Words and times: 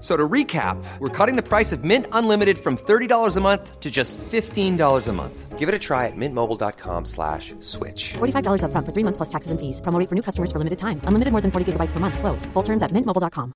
So 0.00 0.14
to 0.14 0.28
recap, 0.28 0.76
we're 0.98 1.08
cutting 1.08 1.36
the 1.36 1.42
price 1.42 1.72
of 1.72 1.82
Mint 1.82 2.06
Unlimited 2.12 2.58
from 2.58 2.76
$30 2.76 3.36
a 3.36 3.40
month 3.40 3.80
to 3.80 3.90
just 3.90 4.18
$15 4.18 5.08
a 5.08 5.12
month. 5.12 5.58
Give 5.58 5.70
it 5.70 5.74
a 5.74 5.78
try 5.78 6.04
at 6.06 6.12
mintmobile.com 6.16 7.06
slash 7.06 7.54
switch. 7.60 8.12
$45 8.18 8.60
upfront 8.60 8.84
for 8.84 8.92
three 8.92 9.04
months 9.04 9.16
plus 9.16 9.30
taxes 9.30 9.50
and 9.50 9.58
fees. 9.58 9.80
Promo 9.80 9.98
for 10.06 10.14
new 10.14 10.22
customers 10.22 10.52
for 10.52 10.58
limited 10.58 10.78
time. 10.78 11.00
Unlimited 11.08 11.32
more 11.32 11.40
than 11.40 11.50
40 11.50 11.72
gigabytes 11.72 11.92
per 11.92 12.00
month. 12.00 12.18
Slows. 12.18 12.44
Full 12.52 12.62
terms 12.62 12.82
at 12.82 12.92
mintmobile.com. 12.92 13.52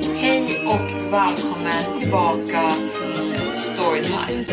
Hej 0.00 0.66
och 0.66 1.12
välkommen 1.12 2.00
tillbaka 2.00 2.72
till 2.90 3.34
Storytime. 3.56 4.44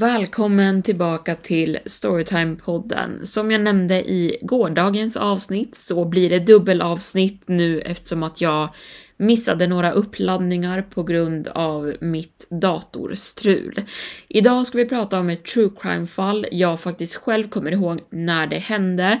Välkommen 0.00 0.82
tillbaka 0.82 1.34
till 1.34 1.78
Storytime-podden. 1.84 3.24
Som 3.24 3.50
jag 3.50 3.60
nämnde 3.60 4.10
i 4.10 4.38
gårdagens 4.42 5.16
avsnitt 5.16 5.76
så 5.76 6.04
blir 6.04 6.30
det 6.30 6.38
dubbelavsnitt 6.38 7.42
nu 7.46 7.80
eftersom 7.80 8.22
att 8.22 8.40
jag 8.40 8.68
missade 9.16 9.66
några 9.66 9.92
uppladdningar 9.92 10.82
på 10.82 11.02
grund 11.02 11.48
av 11.48 11.94
mitt 12.00 12.46
datorstrul. 12.50 13.82
Idag 14.28 14.66
ska 14.66 14.78
vi 14.78 14.84
prata 14.84 15.20
om 15.20 15.30
ett 15.30 15.44
true 15.44 15.70
crime-fall 15.80 16.46
jag 16.52 16.80
faktiskt 16.80 17.16
själv 17.16 17.48
kommer 17.48 17.72
ihåg 17.72 18.00
när 18.10 18.46
det 18.46 18.58
hände, 18.58 19.20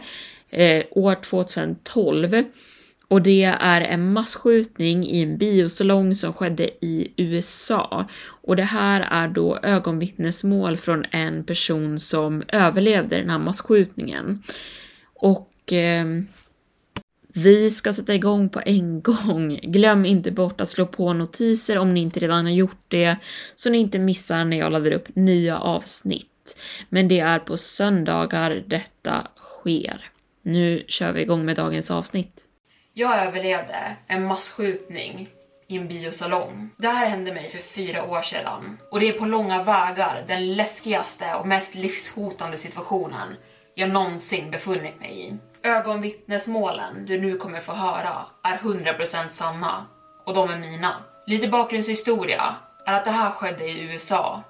eh, 0.50 0.84
år 0.90 1.14
2012. 1.14 2.44
Och 3.10 3.22
det 3.22 3.44
är 3.44 3.80
en 3.80 4.12
massskjutning 4.12 5.06
i 5.06 5.22
en 5.22 5.38
biosalong 5.38 6.14
som 6.14 6.32
skedde 6.32 6.70
i 6.84 7.12
USA. 7.16 8.06
Och 8.26 8.56
det 8.56 8.62
här 8.62 9.00
är 9.00 9.28
då 9.28 9.58
ögonvittnesmål 9.62 10.76
från 10.76 11.04
en 11.10 11.44
person 11.44 11.98
som 11.98 12.42
överlevde 12.48 13.16
den 13.16 13.30
här 13.30 13.38
massskjutningen. 13.38 14.42
Och 15.14 15.72
eh, 15.72 16.06
vi 17.34 17.70
ska 17.70 17.92
sätta 17.92 18.14
igång 18.14 18.48
på 18.48 18.62
en 18.66 19.02
gång. 19.02 19.60
Glöm 19.62 20.06
inte 20.06 20.30
bort 20.30 20.60
att 20.60 20.68
slå 20.68 20.86
på 20.86 21.12
notiser 21.12 21.78
om 21.78 21.94
ni 21.94 22.00
inte 22.00 22.20
redan 22.20 22.44
har 22.44 22.52
gjort 22.52 22.84
det, 22.88 23.16
så 23.54 23.70
ni 23.70 23.78
inte 23.78 23.98
missar 23.98 24.44
när 24.44 24.58
jag 24.58 24.72
laddar 24.72 24.92
upp 24.92 25.16
nya 25.16 25.58
avsnitt. 25.58 26.60
Men 26.88 27.08
det 27.08 27.20
är 27.20 27.38
på 27.38 27.56
söndagar 27.56 28.64
detta 28.66 29.28
sker. 29.36 30.10
Nu 30.42 30.84
kör 30.88 31.12
vi 31.12 31.22
igång 31.22 31.44
med 31.44 31.56
dagens 31.56 31.90
avsnitt. 31.90 32.46
Jag 33.00 33.26
överlevde 33.26 33.96
en 34.06 34.26
massskjutning 34.26 35.28
i 35.66 35.76
en 35.76 35.88
biosalong. 35.88 36.70
Det 36.76 36.88
här 36.88 37.06
hände 37.06 37.34
mig 37.34 37.50
för 37.50 37.58
fyra 37.58 38.04
år 38.04 38.22
sedan 38.22 38.78
och 38.90 39.00
det 39.00 39.08
är 39.08 39.18
på 39.18 39.26
långa 39.26 39.62
vägar 39.62 40.24
den 40.28 40.54
läskigaste 40.54 41.34
och 41.34 41.46
mest 41.46 41.74
livshotande 41.74 42.56
situationen 42.56 43.36
jag 43.74 43.90
någonsin 43.90 44.50
befunnit 44.50 45.00
mig 45.00 45.20
i. 45.20 45.36
Ögonvittnesmålen 45.62 47.06
du 47.06 47.20
nu 47.20 47.36
kommer 47.36 47.60
få 47.60 47.72
höra 47.72 48.26
är 48.42 48.58
100% 48.58 49.28
sanna 49.28 49.86
och 50.26 50.34
de 50.34 50.50
är 50.50 50.58
mina. 50.58 50.94
Lite 51.26 51.48
bakgrundshistoria 51.48 52.56
är 52.86 52.92
att 52.92 53.04
det 53.04 53.10
här 53.10 53.30
skedde 53.30 53.64
i 53.64 53.80
USA 53.80 54.42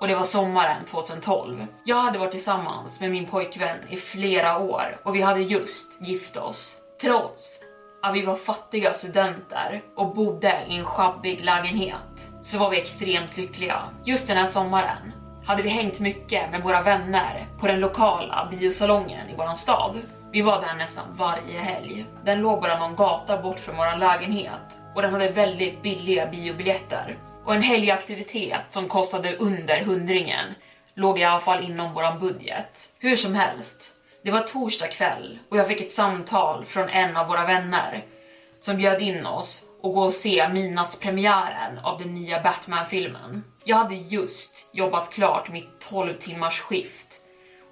och 0.00 0.08
det 0.08 0.14
var 0.14 0.24
sommaren 0.24 0.84
2012. 0.84 1.66
Jag 1.84 1.96
hade 1.96 2.18
varit 2.18 2.32
tillsammans 2.32 3.00
med 3.00 3.10
min 3.10 3.26
pojkvän 3.26 3.78
i 3.88 3.96
flera 3.96 4.58
år 4.58 4.96
och 5.02 5.16
vi 5.16 5.20
hade 5.20 5.40
just 5.40 6.02
gift 6.02 6.36
oss. 6.36 6.78
Trots 7.00 7.60
att 8.02 8.14
vi 8.14 8.24
var 8.24 8.36
fattiga 8.36 8.94
studenter 8.94 9.82
och 9.96 10.14
bodde 10.14 10.64
i 10.68 10.76
en 10.76 10.84
sjabbig 10.84 11.44
lägenhet 11.44 12.28
så 12.42 12.58
var 12.58 12.70
vi 12.70 12.80
extremt 12.80 13.36
lyckliga. 13.36 13.82
Just 14.04 14.28
den 14.28 14.36
här 14.36 14.46
sommaren 14.46 15.12
hade 15.46 15.62
vi 15.62 15.68
hängt 15.68 16.00
mycket 16.00 16.50
med 16.50 16.62
våra 16.62 16.82
vänner 16.82 17.46
på 17.60 17.66
den 17.66 17.80
lokala 17.80 18.48
biosalongen 18.50 19.30
i 19.30 19.36
våran 19.36 19.56
stad. 19.56 20.00
Vi 20.32 20.42
var 20.42 20.60
där 20.60 20.74
nästan 20.74 21.04
varje 21.16 21.58
helg. 21.58 22.06
Den 22.24 22.40
låg 22.40 22.60
bara 22.60 22.78
någon 22.78 22.96
gata 22.96 23.42
bort 23.42 23.60
från 23.60 23.76
våran 23.76 23.98
lägenhet 23.98 24.80
och 24.94 25.02
den 25.02 25.12
hade 25.12 25.30
väldigt 25.30 25.82
billiga 25.82 26.26
biobiljetter. 26.26 27.16
Och 27.44 27.54
en 27.54 27.62
helgaktivitet 27.62 28.64
som 28.68 28.88
kostade 28.88 29.36
under 29.36 29.80
hundringen 29.80 30.46
låg 30.94 31.18
i 31.18 31.24
alla 31.24 31.40
fall 31.40 31.64
inom 31.64 31.94
våran 31.94 32.20
budget. 32.20 32.88
Hur 32.98 33.16
som 33.16 33.34
helst, 33.34 33.91
det 34.24 34.30
var 34.30 34.40
torsdag 34.40 34.88
kväll 34.88 35.38
och 35.48 35.56
jag 35.56 35.68
fick 35.68 35.80
ett 35.80 35.92
samtal 35.92 36.64
från 36.64 36.88
en 36.88 37.16
av 37.16 37.28
våra 37.28 37.46
vänner 37.46 38.04
som 38.60 38.76
bjöd 38.76 39.02
in 39.02 39.26
oss 39.26 39.64
och 39.80 39.94
gå 39.94 40.02
och 40.02 40.12
se 40.12 40.48
midnattspremiären 40.48 41.78
av 41.78 41.98
den 41.98 42.14
nya 42.14 42.42
Batman-filmen. 42.42 43.44
Jag 43.64 43.76
hade 43.76 43.94
just 43.94 44.68
jobbat 44.72 45.10
klart 45.10 45.48
mitt 45.48 45.80
12 45.80 46.14
timmars 46.14 46.60
skift 46.60 47.22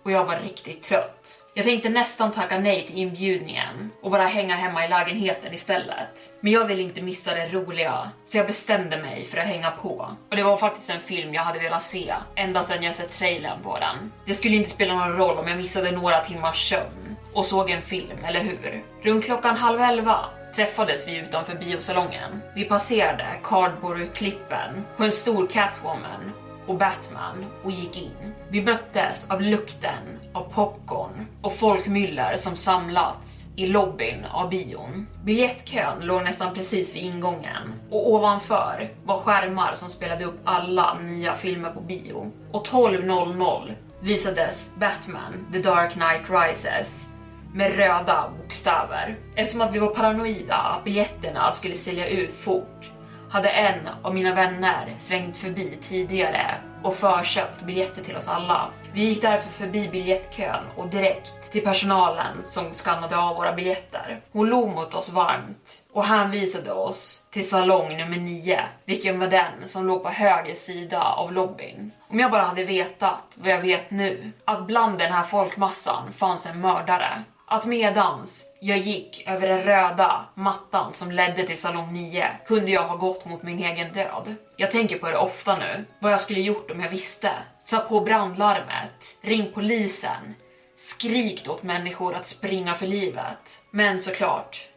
och 0.04 0.10
jag 0.10 0.24
var 0.24 0.36
riktigt 0.36 0.82
trött. 0.82 1.39
Jag 1.54 1.64
tänkte 1.64 1.88
nästan 1.88 2.32
tacka 2.32 2.58
nej 2.58 2.86
till 2.86 2.98
inbjudningen 2.98 3.90
och 4.02 4.10
bara 4.10 4.26
hänga 4.26 4.56
hemma 4.56 4.84
i 4.84 4.88
lägenheten 4.88 5.54
istället. 5.54 6.32
Men 6.40 6.52
jag 6.52 6.64
ville 6.64 6.82
inte 6.82 7.02
missa 7.02 7.34
det 7.34 7.48
roliga, 7.48 8.10
så 8.26 8.36
jag 8.36 8.46
bestämde 8.46 9.02
mig 9.02 9.26
för 9.26 9.38
att 9.38 9.46
hänga 9.46 9.70
på. 9.70 10.16
Och 10.30 10.36
det 10.36 10.42
var 10.42 10.56
faktiskt 10.56 10.90
en 10.90 11.00
film 11.00 11.34
jag 11.34 11.42
hade 11.42 11.58
velat 11.58 11.82
se, 11.82 12.14
ända 12.34 12.62
sedan 12.62 12.82
jag 12.82 12.94
sett 12.94 13.18
trailern 13.18 13.62
på 13.62 13.78
den. 13.78 14.12
Det 14.26 14.34
skulle 14.34 14.56
inte 14.56 14.70
spela 14.70 14.94
någon 14.94 15.16
roll 15.16 15.38
om 15.38 15.48
jag 15.48 15.58
missade 15.58 15.90
några 15.90 16.24
timmars 16.24 16.68
sömn 16.68 17.16
och 17.32 17.46
såg 17.46 17.70
en 17.70 17.82
film, 17.82 18.24
eller 18.24 18.40
hur? 18.40 18.84
Runt 19.02 19.24
klockan 19.24 19.56
halv 19.56 19.80
elva 19.80 20.24
träffades 20.56 21.08
vi 21.08 21.16
utanför 21.16 21.54
biosalongen. 21.54 22.42
Vi 22.54 22.64
passerade 22.64 23.26
Cardboard-klippen 23.42 24.84
på 24.96 25.04
en 25.04 25.12
stor 25.12 25.46
Catwoman 25.46 26.32
och 26.70 26.78
Batman 26.78 27.46
och 27.64 27.70
gick 27.70 28.02
in. 28.02 28.34
Vi 28.48 28.62
möttes 28.62 29.30
av 29.30 29.42
lukten 29.42 30.18
av 30.32 30.52
popcorn 30.52 31.26
och 31.42 31.54
folkmyller 31.54 32.36
som 32.36 32.56
samlats 32.56 33.48
i 33.56 33.66
lobbyn 33.66 34.24
av 34.32 34.50
bion. 34.50 35.06
Biljettkön 35.24 36.00
låg 36.00 36.22
nästan 36.22 36.54
precis 36.54 36.96
vid 36.96 37.02
ingången 37.02 37.74
och 37.90 38.12
ovanför 38.12 38.90
var 39.04 39.18
skärmar 39.18 39.74
som 39.74 39.88
spelade 39.88 40.24
upp 40.24 40.40
alla 40.44 40.98
nya 40.98 41.34
filmer 41.34 41.70
på 41.70 41.80
bio. 41.80 42.32
Och 42.52 42.66
12.00 42.66 43.74
visades 44.00 44.70
Batman 44.74 45.46
The 45.52 45.58
Dark 45.58 45.92
Knight 45.92 46.30
Rises 46.30 47.08
med 47.54 47.76
röda 47.76 48.30
bokstäver. 48.38 49.16
Eftersom 49.34 49.60
att 49.60 49.74
vi 49.74 49.78
var 49.78 49.94
paranoida 49.94 50.56
att 50.56 50.84
biljetterna 50.84 51.50
skulle 51.50 51.76
sälja 51.76 52.08
ut 52.08 52.32
fort 52.32 52.90
hade 53.30 53.48
en 53.48 53.88
av 54.02 54.14
mina 54.14 54.34
vänner 54.34 54.94
svängt 54.98 55.36
förbi 55.36 55.78
tidigare 55.82 56.54
och 56.82 56.94
förköpt 56.94 57.62
biljetter 57.62 58.02
till 58.02 58.16
oss 58.16 58.28
alla. 58.28 58.70
Vi 58.92 59.04
gick 59.04 59.22
därför 59.22 59.50
förbi 59.50 59.88
biljettkön 59.88 60.64
och 60.76 60.88
direkt 60.88 61.52
till 61.52 61.64
personalen 61.64 62.44
som 62.44 62.74
skannade 62.74 63.18
av 63.18 63.36
våra 63.36 63.52
biljetter. 63.52 64.20
Hon 64.32 64.48
log 64.48 64.74
mot 64.74 64.94
oss 64.94 65.12
varmt 65.12 65.82
och 65.92 66.04
hänvisade 66.04 66.72
oss 66.72 67.22
till 67.30 67.48
salong 67.48 67.96
nummer 67.96 68.16
9, 68.16 68.60
vilken 68.84 69.18
var 69.18 69.26
den 69.26 69.68
som 69.68 69.86
låg 69.86 70.02
på 70.02 70.08
höger 70.08 70.54
sida 70.54 71.02
av 71.02 71.32
lobbyn. 71.32 71.92
Om 72.08 72.20
jag 72.20 72.30
bara 72.30 72.42
hade 72.42 72.64
vetat 72.64 73.24
vad 73.34 73.52
jag 73.52 73.60
vet 73.60 73.90
nu, 73.90 74.32
att 74.44 74.66
bland 74.66 74.98
den 74.98 75.12
här 75.12 75.22
folkmassan 75.22 76.12
fanns 76.12 76.46
en 76.46 76.60
mördare, 76.60 77.22
att 77.50 77.66
medans 77.66 78.46
jag 78.60 78.78
gick 78.78 79.28
över 79.28 79.48
den 79.48 79.62
röda 79.62 80.24
mattan 80.34 80.94
som 80.94 81.12
ledde 81.12 81.46
till 81.46 81.60
salong 81.60 81.92
9 81.92 82.30
kunde 82.46 82.70
jag 82.70 82.82
ha 82.82 82.96
gått 82.96 83.24
mot 83.24 83.42
min 83.42 83.58
egen 83.58 83.92
död. 83.92 84.34
Jag 84.56 84.70
tänker 84.70 84.98
på 84.98 85.10
det 85.10 85.18
ofta 85.18 85.56
nu, 85.56 85.84
vad 85.98 86.12
jag 86.12 86.20
skulle 86.20 86.40
gjort 86.40 86.70
om 86.70 86.80
jag 86.80 86.90
visste. 86.90 87.30
Satt 87.64 87.88
på 87.88 88.00
brandlarmet, 88.00 89.16
ring 89.22 89.50
polisen, 89.54 90.34
skrikt 90.76 91.48
åt 91.48 91.62
människor 91.62 92.14
att 92.14 92.26
springa 92.26 92.74
för 92.74 92.86
livet. 92.86 93.58
Men 93.70 94.00
såklart, 94.00 94.68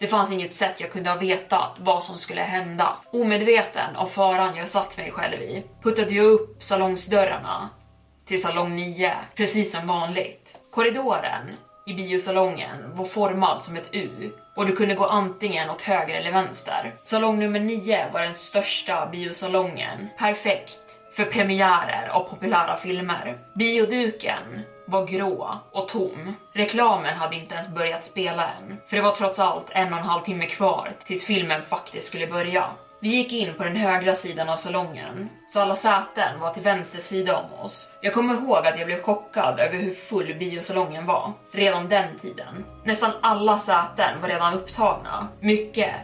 det 0.00 0.06
fanns 0.06 0.32
inget 0.32 0.54
sätt 0.54 0.80
jag 0.80 0.92
kunde 0.92 1.10
ha 1.10 1.16
vetat 1.16 1.76
vad 1.78 2.04
som 2.04 2.18
skulle 2.18 2.42
hända. 2.42 2.96
Omedveten 3.12 3.96
av 3.96 4.06
faran 4.06 4.56
jag 4.56 4.68
satt 4.68 4.96
mig 4.96 5.10
själv 5.10 5.42
i 5.42 5.64
puttade 5.82 6.14
jag 6.14 6.26
upp 6.26 6.62
salongsdörrarna 6.62 7.68
till 8.26 8.42
salong 8.42 8.76
9, 8.76 9.14
precis 9.34 9.72
som 9.72 9.86
vanligt. 9.86 10.56
Korridoren 10.70 11.56
i 11.88 11.94
biosalongen 11.94 12.96
var 12.96 13.04
formad 13.04 13.64
som 13.64 13.76
ett 13.76 13.88
U 13.92 14.32
och 14.54 14.66
du 14.66 14.76
kunde 14.76 14.94
gå 14.94 15.06
antingen 15.06 15.70
åt 15.70 15.82
höger 15.82 16.14
eller 16.14 16.32
vänster. 16.32 16.94
Salong 17.02 17.38
nummer 17.38 17.60
9 17.60 18.06
var 18.12 18.20
den 18.20 18.34
största 18.34 19.06
biosalongen, 19.06 20.08
perfekt 20.18 20.80
för 21.12 21.24
premiärer 21.24 22.08
av 22.08 22.28
populära 22.28 22.76
filmer. 22.76 23.38
Bioduken 23.54 24.60
var 24.86 25.06
grå 25.06 25.58
och 25.72 25.88
tom. 25.88 26.34
Reklamen 26.52 27.16
hade 27.16 27.36
inte 27.36 27.54
ens 27.54 27.68
börjat 27.68 28.06
spela 28.06 28.48
än, 28.48 28.76
för 28.86 28.96
det 28.96 29.02
var 29.02 29.12
trots 29.12 29.38
allt 29.38 29.66
en 29.70 29.92
och 29.92 29.98
en 29.98 30.04
halv 30.04 30.24
timme 30.24 30.46
kvar 30.46 30.92
tills 31.04 31.26
filmen 31.26 31.62
faktiskt 31.62 32.08
skulle 32.08 32.26
börja. 32.26 32.70
Vi 33.06 33.16
gick 33.16 33.32
in 33.32 33.54
på 33.54 33.64
den 33.64 33.76
högra 33.76 34.14
sidan 34.14 34.48
av 34.48 34.56
salongen, 34.56 35.28
så 35.48 35.60
alla 35.60 35.76
säten 35.76 36.40
var 36.40 36.50
till 36.50 36.62
vänster 36.62 37.00
sida 37.00 37.36
om 37.36 37.64
oss. 37.64 37.88
Jag 38.00 38.14
kommer 38.14 38.34
ihåg 38.34 38.66
att 38.66 38.78
jag 38.78 38.86
blev 38.86 39.02
chockad 39.02 39.60
över 39.60 39.78
hur 39.78 39.90
full 39.90 40.34
biosalongen 40.38 41.06
var, 41.06 41.32
redan 41.52 41.88
den 41.88 42.18
tiden. 42.18 42.64
Nästan 42.84 43.12
alla 43.20 43.58
säten 43.58 44.20
var 44.20 44.28
redan 44.28 44.54
upptagna. 44.54 45.28
Mycket 45.40 45.94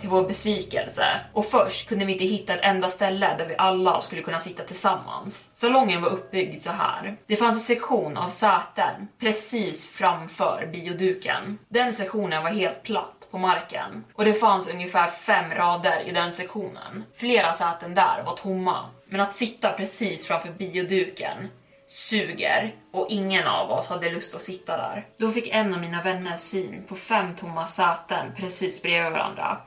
till 0.00 0.08
vår 0.08 0.22
besvikelse. 0.22 1.04
Och 1.32 1.46
först 1.46 1.88
kunde 1.88 2.04
vi 2.04 2.12
inte 2.12 2.24
hitta 2.24 2.54
ett 2.54 2.64
enda 2.64 2.88
ställe 2.88 3.36
där 3.38 3.46
vi 3.46 3.54
alla 3.58 4.00
skulle 4.00 4.22
kunna 4.22 4.40
sitta 4.40 4.62
tillsammans. 4.62 5.50
Salongen 5.54 6.02
var 6.02 6.08
uppbyggd 6.08 6.62
så 6.62 6.70
här. 6.70 7.16
Det 7.26 7.36
fanns 7.36 7.56
en 7.56 7.76
sektion 7.76 8.16
av 8.16 8.28
säten 8.28 9.08
precis 9.20 9.90
framför 9.90 10.68
bioduken. 10.72 11.58
Den 11.68 11.92
sektionen 11.92 12.42
var 12.42 12.50
helt 12.50 12.82
platt 12.82 13.21
på 13.32 13.38
marken 13.38 14.04
och 14.14 14.24
det 14.24 14.32
fanns 14.32 14.70
ungefär 14.70 15.06
fem 15.06 15.50
rader 15.50 16.00
i 16.00 16.10
den 16.10 16.32
sektionen. 16.32 17.04
Flera 17.16 17.52
säten 17.52 17.94
där 17.94 18.22
var 18.26 18.36
tomma, 18.36 18.90
men 19.06 19.20
att 19.20 19.36
sitta 19.36 19.72
precis 19.72 20.26
framför 20.26 20.50
bioduken 20.50 21.48
suger 21.92 22.74
och 22.92 23.06
ingen 23.10 23.46
av 23.46 23.70
oss 23.70 23.86
hade 23.86 24.10
lust 24.10 24.34
att 24.34 24.42
sitta 24.42 24.76
där. 24.76 25.06
Då 25.18 25.30
fick 25.30 25.48
en 25.48 25.74
av 25.74 25.80
mina 25.80 26.02
vänner 26.02 26.36
syn 26.36 26.84
på 26.88 26.96
fem 26.96 27.36
tomma 27.36 27.66
säten 27.66 28.26
precis 28.36 28.82
bredvid 28.82 29.12
varandra. 29.12 29.58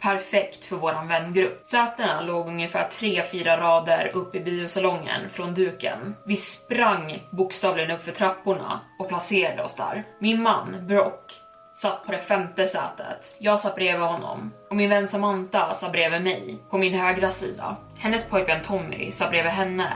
Perfekt 0.00 0.64
för 0.64 0.76
våran 0.76 1.08
vängrupp. 1.08 1.66
Sätena 1.66 2.20
låg 2.20 2.46
ungefär 2.48 2.88
3-4 2.88 3.56
rader 3.58 4.10
upp 4.14 4.34
i 4.34 4.40
biosalongen 4.40 5.30
från 5.30 5.54
duken. 5.54 6.16
Vi 6.26 6.36
sprang 6.36 7.22
bokstavligen 7.30 7.90
upp 7.90 8.04
för 8.04 8.12
trapporna 8.12 8.80
och 8.98 9.08
placerade 9.08 9.62
oss 9.62 9.76
där. 9.76 10.04
Min 10.18 10.42
man, 10.42 10.86
Brock, 10.86 11.32
satt 11.74 12.06
på 12.06 12.12
det 12.12 12.20
femte 12.20 12.66
sätet. 12.66 13.34
Jag 13.38 13.60
satt 13.60 13.74
bredvid 13.74 14.06
honom 14.06 14.52
och 14.70 14.76
min 14.76 14.90
vän 14.90 15.08
Samantha 15.08 15.74
satt 15.74 15.92
bredvid 15.92 16.22
mig 16.22 16.58
på 16.70 16.78
min 16.78 16.94
högra 16.94 17.30
sida. 17.30 17.76
Hennes 17.96 18.28
pojkvän 18.28 18.62
Tommy 18.62 19.12
satt 19.12 19.30
bredvid 19.30 19.52
henne 19.52 19.92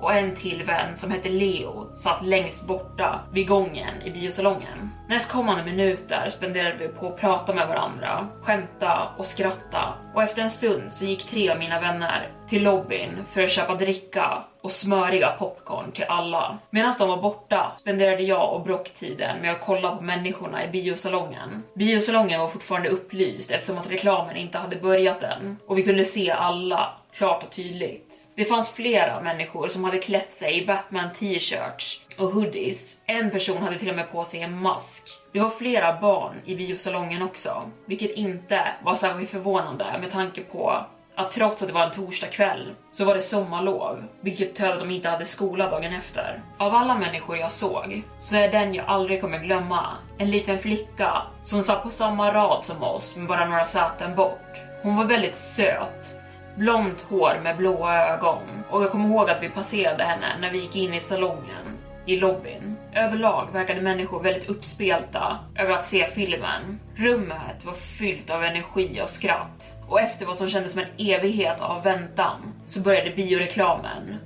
och 0.00 0.14
en 0.14 0.36
till 0.36 0.62
vän 0.62 0.96
som 0.96 1.10
hette 1.10 1.28
Leo 1.28 1.96
satt 1.96 2.24
längst 2.24 2.66
borta 2.66 3.20
vid 3.32 3.48
gången 3.48 4.02
i 4.04 4.10
biosalongen. 4.10 4.90
Nästkommande 5.08 5.64
minuter 5.64 6.30
spenderade 6.30 6.76
vi 6.78 6.88
på 6.88 7.06
att 7.06 7.20
prata 7.20 7.54
med 7.54 7.68
varandra, 7.68 8.28
skämta 8.42 9.08
och 9.18 9.26
skratta 9.26 9.94
och 10.14 10.22
efter 10.22 10.42
en 10.42 10.50
stund 10.50 10.92
så 10.92 11.04
gick 11.04 11.26
tre 11.26 11.50
av 11.50 11.58
mina 11.58 11.80
vänner 11.80 12.32
till 12.48 12.62
lobbyn 12.62 13.24
för 13.30 13.42
att 13.42 13.50
köpa 13.50 13.74
dricka 13.74 14.44
och 14.62 14.72
smöriga 14.72 15.36
popcorn 15.38 15.92
till 15.92 16.04
alla. 16.08 16.58
Medan 16.70 16.94
de 16.98 17.08
var 17.08 17.22
borta 17.22 17.72
spenderade 17.78 18.22
jag 18.22 18.54
och 18.54 18.64
Brock 18.64 18.90
tiden 18.90 19.40
med 19.40 19.52
att 19.52 19.60
kolla 19.60 19.96
på 19.96 20.02
människorna 20.02 20.64
i 20.64 20.68
biosalongen. 20.68 21.62
Biosalongen 21.74 22.40
var 22.40 22.48
fortfarande 22.48 22.88
upplyst 22.88 23.50
eftersom 23.50 23.78
att 23.78 23.90
reklamen 23.90 24.36
inte 24.36 24.58
hade 24.58 24.76
börjat 24.76 25.22
än 25.22 25.56
och 25.66 25.78
vi 25.78 25.82
kunde 25.82 26.04
se 26.04 26.30
alla 26.30 26.92
klart 27.12 27.44
och 27.44 27.50
tydligt. 27.52 28.09
Det 28.40 28.46
fanns 28.46 28.70
flera 28.70 29.20
människor 29.20 29.68
som 29.68 29.84
hade 29.84 29.98
klätt 29.98 30.34
sig 30.34 30.62
i 30.62 30.66
Batman 30.66 31.08
t-shirts 31.18 32.00
och 32.18 32.28
hoodies. 32.28 33.00
En 33.06 33.30
person 33.30 33.62
hade 33.62 33.78
till 33.78 33.88
och 33.90 33.96
med 33.96 34.12
på 34.12 34.24
sig 34.24 34.42
en 34.42 34.58
mask. 34.62 35.02
Det 35.32 35.40
var 35.40 35.50
flera 35.50 36.00
barn 36.00 36.34
i 36.44 36.56
biosalongen 36.56 37.22
också, 37.22 37.70
vilket 37.86 38.10
inte 38.10 38.68
var 38.84 38.94
särskilt 38.94 39.30
förvånande 39.30 39.84
med 40.00 40.12
tanke 40.12 40.40
på 40.40 40.84
att 41.14 41.32
trots 41.32 41.62
att 41.62 41.68
det 41.68 41.74
var 41.74 41.86
en 41.86 41.92
torsdag 41.92 42.26
kväll 42.26 42.74
så 42.92 43.04
var 43.04 43.14
det 43.14 43.22
sommarlov, 43.22 44.04
vilket 44.20 44.52
betydde 44.52 44.72
att 44.74 44.80
de 44.80 44.90
inte 44.90 45.08
hade 45.08 45.26
skola 45.26 45.70
dagen 45.70 45.92
efter. 45.92 46.42
Av 46.58 46.74
alla 46.74 46.98
människor 46.98 47.36
jag 47.36 47.52
såg 47.52 48.02
så 48.18 48.36
är 48.36 48.52
den 48.52 48.74
jag 48.74 48.86
aldrig 48.86 49.20
kommer 49.20 49.38
glömma 49.38 49.86
en 50.18 50.30
liten 50.30 50.58
flicka 50.58 51.22
som 51.44 51.62
satt 51.62 51.82
på 51.82 51.90
samma 51.90 52.34
rad 52.34 52.64
som 52.64 52.82
oss 52.82 53.16
men 53.16 53.26
bara 53.26 53.46
några 53.46 53.64
säten 53.64 54.16
bort. 54.16 54.56
Hon 54.82 54.96
var 54.96 55.04
väldigt 55.04 55.36
söt 55.36 56.19
blont 56.60 57.02
hår 57.02 57.40
med 57.42 57.56
blåa 57.56 58.06
ögon 58.06 58.42
och 58.70 58.82
jag 58.82 58.90
kommer 58.90 59.08
ihåg 59.08 59.30
att 59.30 59.42
vi 59.42 59.48
passerade 59.48 60.04
henne 60.04 60.26
när 60.40 60.50
vi 60.50 60.58
gick 60.58 60.76
in 60.76 60.94
i 60.94 61.00
salongen 61.00 61.78
i 62.06 62.16
lobbyn. 62.16 62.76
Överlag 62.94 63.48
verkade 63.52 63.80
människor 63.80 64.22
väldigt 64.22 64.48
uppspelta 64.48 65.38
över 65.56 65.72
att 65.72 65.88
se 65.88 66.06
filmen. 66.06 66.80
Rummet 66.94 67.64
var 67.64 67.72
fyllt 67.72 68.30
av 68.30 68.44
energi 68.44 69.00
och 69.02 69.08
skratt 69.08 69.76
och 69.88 70.00
efter 70.00 70.26
vad 70.26 70.36
som 70.36 70.50
kändes 70.50 70.72
som 70.72 70.80
en 70.80 71.06
evighet 71.14 71.60
av 71.60 71.82
väntan 71.82 72.52
så 72.66 72.80
började 72.80 73.10
bioreklamen 73.10 74.16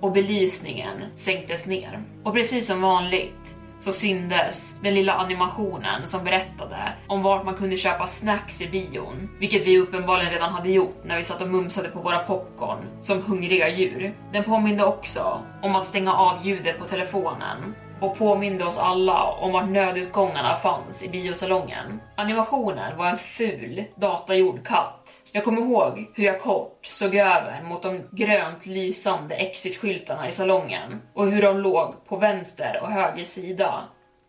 och 0.00 0.12
belysningen 0.12 1.02
sänktes 1.16 1.66
ner. 1.66 2.02
Och 2.24 2.32
precis 2.32 2.66
som 2.66 2.82
vanligt 2.82 3.41
så 3.82 3.92
syndes 3.92 4.80
den 4.82 4.94
lilla 4.94 5.12
animationen 5.12 6.08
som 6.08 6.24
berättade 6.24 6.92
om 7.06 7.22
vart 7.22 7.44
man 7.44 7.54
kunde 7.54 7.76
köpa 7.76 8.06
snacks 8.06 8.60
i 8.60 8.68
bion, 8.68 9.28
vilket 9.38 9.66
vi 9.66 9.78
uppenbarligen 9.78 10.32
redan 10.32 10.52
hade 10.52 10.70
gjort 10.70 11.04
när 11.04 11.18
vi 11.18 11.24
satt 11.24 11.42
och 11.42 11.48
mumsade 11.48 11.88
på 11.88 12.00
våra 12.00 12.18
popcorn 12.18 12.78
som 13.00 13.22
hungriga 13.22 13.68
djur. 13.68 14.14
Den 14.32 14.44
påminde 14.44 14.84
också 14.84 15.40
om 15.62 15.76
att 15.76 15.86
stänga 15.86 16.12
av 16.12 16.46
ljudet 16.46 16.78
på 16.78 16.84
telefonen 16.84 17.74
och 18.02 18.16
påminde 18.16 18.64
oss 18.64 18.78
alla 18.78 19.24
om 19.24 19.52
vart 19.52 19.68
nödutgångarna 19.68 20.56
fanns 20.56 21.02
i 21.02 21.08
biosalongen. 21.08 22.00
Animationen 22.16 22.96
var 22.96 23.06
en 23.06 23.18
ful, 23.18 23.84
datagjord 23.96 24.66
katt. 24.66 25.10
Jag 25.32 25.44
kommer 25.44 25.60
ihåg 25.60 26.06
hur 26.14 26.24
jag 26.24 26.40
kort 26.40 26.86
såg 26.86 27.14
över 27.14 27.62
mot 27.62 27.82
de 27.82 28.02
grönt 28.12 28.66
lysande 28.66 29.34
exitskyltarna 29.34 30.28
i 30.28 30.32
salongen 30.32 31.02
och 31.14 31.30
hur 31.30 31.42
de 31.42 31.58
låg 31.58 32.04
på 32.08 32.16
vänster 32.16 32.80
och 32.82 32.90
höger 32.90 33.24
sida 33.24 33.84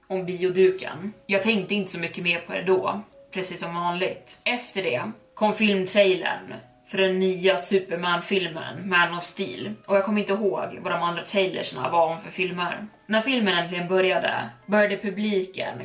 om 0.07 0.25
bioduken. 0.25 1.13
Jag 1.25 1.43
tänkte 1.43 1.75
inte 1.75 1.91
så 1.91 1.99
mycket 1.99 2.23
mer 2.23 2.39
på 2.39 2.53
det 2.53 2.63
då, 2.63 3.01
precis 3.33 3.59
som 3.59 3.75
vanligt. 3.75 4.39
Efter 4.43 4.83
det 4.83 5.01
kom 5.35 5.53
filmtrailern 5.53 6.53
för 6.93 6.97
den 6.97 7.19
nya 7.19 7.57
Superman-filmen 7.57 8.89
Man 8.89 9.17
of 9.17 9.23
Steel 9.23 9.73
och 9.85 9.95
jag 9.95 10.05
kommer 10.05 10.21
inte 10.21 10.33
ihåg 10.33 10.79
vad 10.81 10.91
de 10.91 11.03
andra 11.03 11.23
trailersna 11.23 11.89
var 11.89 12.07
om 12.07 12.21
för 12.21 12.31
filmer. 12.31 12.87
När 13.07 13.21
filmen 13.21 13.57
äntligen 13.57 13.87
började 13.87 14.49
började 14.65 14.97
publiken 14.97 15.81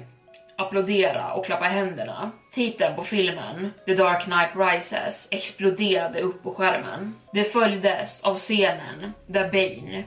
applådera 0.59 1.33
och 1.33 1.47
klappa 1.47 1.65
händerna. 1.65 2.31
Titeln 2.55 2.97
på 2.97 3.05
filmen, 3.05 3.73
The 3.87 3.95
Dark 3.95 4.25
Knight 4.25 4.50
Rises, 4.57 5.29
exploderade 5.31 6.21
upp 6.21 6.43
på 6.43 6.55
skärmen. 6.55 7.15
Det 7.33 7.45
följdes 7.45 8.25
av 8.25 8.37
scenen 8.37 9.12
där 9.27 9.49
Bane 9.53 10.05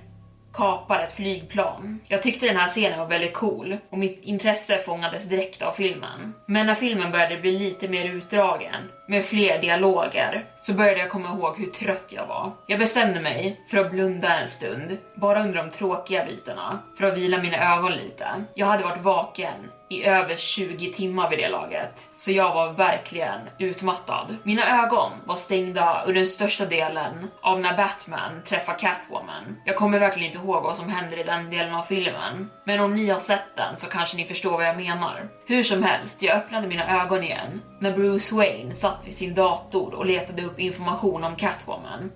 kapar 0.54 1.00
ett 1.00 1.16
flygplan. 1.16 2.00
Jag 2.08 2.24
tyckte 2.24 2.46
den 2.46 2.58
här 2.58 2.68
scenen 2.68 3.00
var 3.00 3.08
väldigt 3.08 3.34
cool 3.34 3.78
och 3.90 3.98
mitt 3.98 4.24
intresse 4.24 4.78
fångades 4.78 5.30
direkt 5.30 5.62
av 5.62 5.72
filmen. 5.72 6.34
Men 6.46 6.66
när 6.66 6.76
filmen 6.76 7.12
började 7.12 7.38
bli 7.38 7.60
lite 7.60 7.88
mer 7.88 8.10
utdragen 8.10 8.90
med 9.08 9.26
fler 9.26 9.62
dialoger 9.62 10.46
så 10.62 10.74
började 10.74 11.00
jag 11.00 11.10
komma 11.10 11.30
ihåg 11.30 11.58
hur 11.58 11.72
trött 11.72 12.08
jag 12.10 12.28
var. 12.28 12.52
Jag 12.68 12.80
bestämde 12.80 13.22
mig 13.22 13.60
för 13.70 13.78
att 13.78 13.92
blunda 13.92 14.40
en 14.40 14.48
stund, 14.48 14.98
bara 15.16 15.44
under 15.44 15.64
de 15.64 15.70
tråkiga 15.70 16.26
bitarna, 16.26 16.80
för 16.98 17.06
att 17.06 17.18
vila 17.18 17.42
mina 17.42 17.76
ögon 17.76 17.92
lite. 17.92 18.28
Jag 18.56 18.68
hade 18.68 18.84
varit 18.84 19.04
vaken 19.04 19.54
i 19.92 20.04
över 20.04 20.36
20 20.36 20.94
timmar 20.94 21.30
vid 21.30 21.40
det 21.40 21.50
laget, 21.50 22.12
så 22.18 22.32
jag 22.32 22.54
var 22.54 22.72
verkligen 22.72 23.40
utmattad. 23.60 24.38
Mina 24.44 24.84
ögon 24.84 25.12
var 25.26 25.36
stängda 25.36 26.02
under 26.02 26.22
den 26.22 26.28
största 26.28 26.66
delen 26.66 27.28
av 27.42 27.60
när 27.60 27.78
Batman 27.78 28.42
träffar 28.48 28.80
Catwoman. 28.80 29.58
Jag 29.66 29.76
kommer 29.76 30.00
verkligen 30.00 30.28
inte 30.28 30.46
ihåg 30.46 30.64
vad 30.64 30.78
som 30.78 30.90
händer 30.90 31.20
i 31.20 31.24
den 31.24 31.50
delen 31.50 31.76
av 31.76 31.84
filmen, 31.84 32.50
men 32.66 32.80
om 32.80 32.96
ni 32.96 33.10
har 33.10 33.20
sett 33.20 33.56
den 33.56 33.78
så 33.78 33.88
kanske 33.88 34.18
ni 34.18 34.26
förstår 34.26 34.52
vad 34.52 34.66
jag 34.66 34.78
menar. 34.78 35.30
Hur 35.46 35.64
som 35.64 35.84
helst, 35.84 36.22
jag 36.22 36.38
öppnade 36.38 36.68
mina 36.68 37.02
ögon 37.02 37.24
igen 37.24 37.62
när 37.80 37.92
Bruce 37.92 38.36
Wayne 38.36 38.76
satt 38.76 39.00
vid 39.06 39.16
sin 39.16 39.34
dator 39.34 39.94
och 39.94 40.06
letade 40.06 40.44
upp 40.44 40.60
information 40.60 41.24
om 41.24 41.36
Catwoman. 41.36 42.12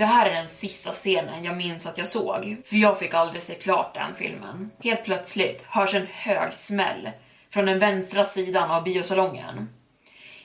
Det 0.00 0.06
här 0.06 0.30
är 0.30 0.34
den 0.34 0.48
sista 0.48 0.92
scenen 0.92 1.44
jag 1.44 1.56
minns 1.56 1.86
att 1.86 1.98
jag 1.98 2.08
såg, 2.08 2.56
för 2.64 2.76
jag 2.76 2.98
fick 2.98 3.14
aldrig 3.14 3.42
se 3.42 3.54
klart 3.54 3.94
den 3.94 4.14
filmen. 4.14 4.70
Helt 4.82 5.04
plötsligt 5.04 5.62
hörs 5.68 5.94
en 5.94 6.06
hög 6.06 6.54
smäll 6.54 7.10
från 7.50 7.66
den 7.66 7.78
vänstra 7.78 8.24
sidan 8.24 8.70
av 8.70 8.84
biosalongen. 8.84 9.68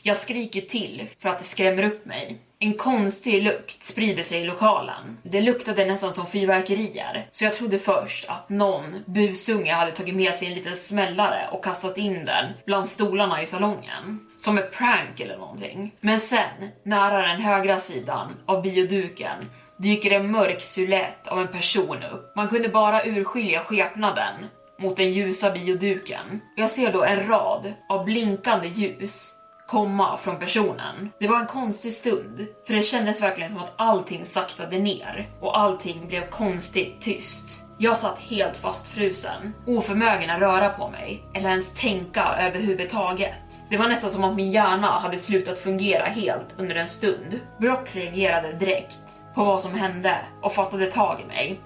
Jag 0.01 0.17
skriker 0.17 0.62
till 0.62 1.09
för 1.19 1.29
att 1.29 1.39
det 1.39 1.45
skrämmer 1.45 1.83
upp 1.83 2.05
mig. 2.05 2.38
En 2.59 2.74
konstig 2.74 3.43
lukt 3.43 3.83
sprider 3.83 4.24
sig 4.24 4.41
i 4.41 4.43
lokalen. 4.43 5.17
Det 5.24 5.41
luktade 5.41 5.85
nästan 5.85 6.13
som 6.13 6.25
fyrverkerier, 6.25 7.27
så 7.31 7.43
jag 7.43 7.53
trodde 7.53 7.79
först 7.79 8.29
att 8.29 8.50
någon 8.50 9.03
busunge 9.05 9.74
hade 9.74 9.91
tagit 9.91 10.15
med 10.15 10.35
sig 10.35 10.47
en 10.47 10.53
liten 10.53 10.75
smällare 10.75 11.50
och 11.51 11.63
kastat 11.63 11.97
in 11.97 12.25
den 12.25 12.45
bland 12.65 12.89
stolarna 12.89 13.41
i 13.41 13.45
salongen. 13.45 14.27
Som 14.38 14.57
ett 14.57 14.71
prank 14.71 15.19
eller 15.19 15.38
någonting. 15.38 15.95
Men 16.00 16.19
sen, 16.19 16.69
nära 16.83 17.27
den 17.27 17.41
högra 17.41 17.79
sidan 17.79 18.33
av 18.45 18.62
bioduken, 18.62 19.50
dyker 19.77 20.12
en 20.12 20.31
mörk 20.31 20.62
silhuett 20.62 21.27
av 21.27 21.39
en 21.39 21.47
person 21.47 22.03
upp. 22.13 22.35
Man 22.35 22.50
kunde 22.50 22.69
bara 22.69 23.05
urskilja 23.05 23.63
skepnaden 23.63 24.33
mot 24.79 24.97
den 24.97 25.13
ljusa 25.13 25.51
bioduken. 25.51 26.41
Jag 26.55 26.69
ser 26.69 26.93
då 26.93 27.03
en 27.03 27.27
rad 27.27 27.74
av 27.89 28.05
blinkande 28.05 28.67
ljus 28.67 29.35
komma 29.67 30.17
från 30.17 30.39
personen. 30.39 31.10
Det 31.19 31.27
var 31.27 31.39
en 31.39 31.48
konstig 31.48 31.93
stund, 31.93 32.48
för 32.67 32.74
det 32.74 32.84
kändes 32.84 33.22
verkligen 33.22 33.51
som 33.51 33.60
att 33.60 33.74
allting 33.75 34.25
saktade 34.25 34.79
ner 34.79 35.29
och 35.41 35.60
allting 35.60 36.07
blev 36.07 36.29
konstigt 36.29 37.01
tyst. 37.01 37.65
Jag 37.77 37.98
satt 37.98 38.19
helt 38.19 38.57
fastfrusen, 38.57 39.53
oförmögen 39.67 40.29
att 40.29 40.39
röra 40.39 40.69
på 40.69 40.89
mig 40.89 41.24
eller 41.34 41.50
ens 41.50 41.74
tänka 41.74 42.24
överhuvudtaget. 42.24 43.41
Det 43.69 43.77
var 43.77 43.88
nästan 43.88 44.10
som 44.10 44.24
att 44.24 44.36
min 44.36 44.51
hjärna 44.51 45.00
hade 45.00 45.17
slutat 45.17 45.60
fungera 45.60 46.05
helt 46.05 46.48
under 46.57 46.75
en 46.75 46.88
stund. 46.88 47.39
Brock 47.60 47.95
reagerade 47.95 48.53
direkt 48.53 49.24
på 49.36 49.43
vad 49.43 49.62
som 49.62 49.74
hände 49.74 50.17
och 50.41 50.53
fattade 50.53 50.91
tag 50.91 51.22
i 51.22 51.25
mig. 51.25 51.60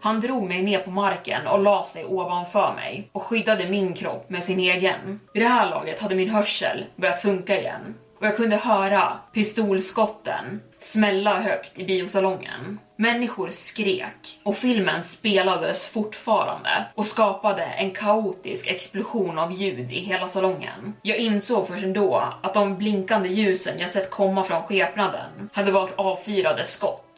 Han 0.00 0.20
drog 0.20 0.48
mig 0.48 0.62
ner 0.62 0.78
på 0.78 0.90
marken 0.90 1.46
och 1.46 1.62
la 1.62 1.84
sig 1.84 2.04
ovanför 2.04 2.74
mig 2.74 3.08
och 3.12 3.22
skyddade 3.22 3.68
min 3.68 3.94
kropp 3.94 4.30
med 4.30 4.44
sin 4.44 4.60
egen. 4.60 5.20
Vid 5.32 5.42
det 5.42 5.48
här 5.48 5.70
laget 5.70 6.00
hade 6.00 6.14
min 6.14 6.30
hörsel 6.30 6.84
börjat 6.96 7.22
funka 7.22 7.60
igen 7.60 7.94
och 8.20 8.26
jag 8.26 8.36
kunde 8.36 8.56
höra 8.56 9.18
pistolskotten 9.32 10.60
smälla 10.78 11.40
högt 11.40 11.78
i 11.78 11.84
biosalongen. 11.84 12.78
Människor 12.96 13.50
skrek 13.50 14.40
och 14.42 14.56
filmen 14.56 15.04
spelades 15.04 15.86
fortfarande 15.86 16.84
och 16.94 17.06
skapade 17.06 17.62
en 17.64 17.90
kaotisk 17.90 18.68
explosion 18.68 19.38
av 19.38 19.52
ljud 19.52 19.92
i 19.92 20.00
hela 20.00 20.28
salongen. 20.28 20.94
Jag 21.02 21.16
insåg 21.16 21.68
först 21.68 21.84
då 21.84 22.32
att 22.42 22.54
de 22.54 22.76
blinkande 22.76 23.28
ljusen 23.28 23.78
jag 23.78 23.90
sett 23.90 24.10
komma 24.10 24.44
från 24.44 24.62
skepnaden 24.62 25.50
hade 25.52 25.72
varit 25.72 25.94
avfyrade 25.98 26.66
skott 26.66 27.09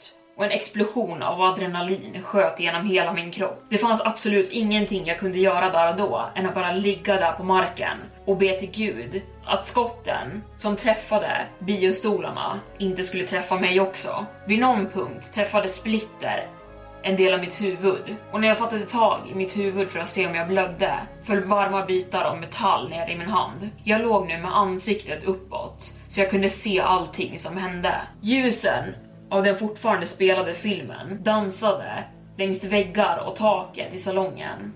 och 0.43 0.47
en 0.47 0.53
explosion 0.53 1.23
av 1.23 1.41
adrenalin 1.41 2.23
sköt 2.23 2.61
genom 2.61 2.87
hela 2.87 3.13
min 3.13 3.31
kropp. 3.31 3.65
Det 3.69 3.79
fanns 3.79 4.01
absolut 4.05 4.51
ingenting 4.51 5.07
jag 5.07 5.19
kunde 5.19 5.39
göra 5.39 5.71
där 5.71 5.91
och 5.91 5.97
då 5.97 6.31
än 6.35 6.47
att 6.47 6.55
bara 6.55 6.73
ligga 6.73 7.17
där 7.17 7.33
på 7.33 7.45
marken 7.45 7.99
och 8.25 8.37
be 8.37 8.59
till 8.59 8.71
gud 8.71 9.23
att 9.45 9.67
skotten 9.67 10.43
som 10.57 10.77
träffade 10.77 11.47
biostolarna 11.59 12.61
inte 12.79 13.05
skulle 13.05 13.27
träffa 13.27 13.61
mig 13.61 13.81
också. 13.81 14.27
Vid 14.47 14.61
någon 14.61 14.87
punkt 14.87 15.35
träffade 15.35 15.69
splitter 15.69 16.47
en 17.03 17.17
del 17.17 17.35
av 17.35 17.41
mitt 17.41 17.61
huvud 17.61 18.17
och 18.33 18.41
när 18.41 18.49
jag 18.49 18.59
fattade 18.59 18.87
tag 18.87 19.21
i 19.33 19.35
mitt 19.35 19.57
huvud 19.57 19.89
för 19.89 20.01
att 20.01 20.09
se 20.09 20.27
om 20.27 20.35
jag 20.35 20.49
blödde 20.49 20.95
föll 21.25 21.45
varma 21.45 21.87
bitar 21.87 22.25
av 22.25 22.39
metall 22.41 22.89
ner 22.89 23.11
i 23.11 23.19
min 23.19 23.29
hand. 23.29 23.71
Jag 23.85 24.01
låg 24.01 24.29
nu 24.29 24.39
med 24.39 24.57
ansiktet 24.57 25.25
uppåt 25.25 25.95
så 26.09 26.21
jag 26.21 26.31
kunde 26.31 26.51
se 26.51 26.81
allting 26.81 27.39
som 27.39 27.57
hände. 27.57 27.95
Ljusen 28.21 28.95
av 29.33 29.43
den 29.43 29.59
fortfarande 29.59 30.07
spelade 30.07 30.55
filmen 30.55 31.23
dansade 31.23 32.05
längs 32.39 32.65
väggar 32.65 33.25
och 33.27 33.37
taket 33.37 33.95
i 33.95 33.99
salongen 33.99 34.73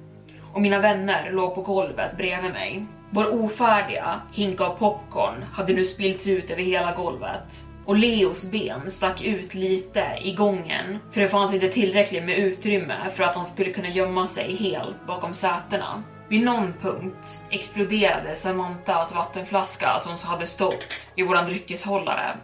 och 0.52 0.60
mina 0.60 0.80
vänner 0.80 1.32
låg 1.32 1.54
på 1.54 1.62
golvet 1.62 2.16
bredvid 2.16 2.52
mig. 2.52 2.86
Vår 3.10 3.44
ofärdiga 3.44 4.20
hink 4.32 4.60
av 4.60 4.78
popcorn 4.78 5.42
hade 5.52 5.72
nu 5.72 5.84
spillts 5.84 6.26
ut 6.26 6.50
över 6.50 6.62
hela 6.62 6.94
golvet 6.94 7.64
och 7.84 7.96
Leos 7.96 8.50
ben 8.50 8.90
stack 8.90 9.24
ut 9.24 9.54
lite 9.54 10.04
i 10.22 10.34
gången 10.34 10.98
för 11.12 11.20
det 11.20 11.28
fanns 11.28 11.54
inte 11.54 11.68
tillräckligt 11.68 12.24
med 12.24 12.38
utrymme 12.38 12.96
för 13.14 13.24
att 13.24 13.34
han 13.34 13.46
skulle 13.46 13.70
kunna 13.70 13.88
gömma 13.88 14.26
sig 14.26 14.56
helt 14.56 15.06
bakom 15.06 15.34
sätena. 15.34 16.02
Vid 16.28 16.44
någon 16.44 16.72
punkt 16.82 17.44
exploderade 17.50 18.34
Samantas 18.34 19.14
vattenflaska 19.14 19.98
som 20.00 20.30
hade 20.30 20.46
stått 20.46 21.12
i 21.16 21.22
våran 21.22 21.46
dryckeshållare 21.46 22.36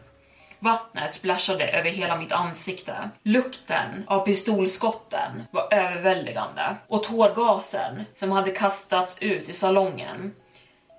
Vattnet 0.62 1.14
splashade 1.14 1.68
över 1.68 1.90
hela 1.90 2.16
mitt 2.16 2.32
ansikte. 2.32 3.10
Lukten 3.22 4.04
av 4.06 4.24
pistolskotten 4.24 5.42
var 5.50 5.74
överväldigande 5.74 6.76
och 6.88 7.04
tårgasen 7.04 8.04
som 8.14 8.30
hade 8.30 8.50
kastats 8.50 9.22
ut 9.22 9.48
i 9.48 9.52
salongen 9.52 10.34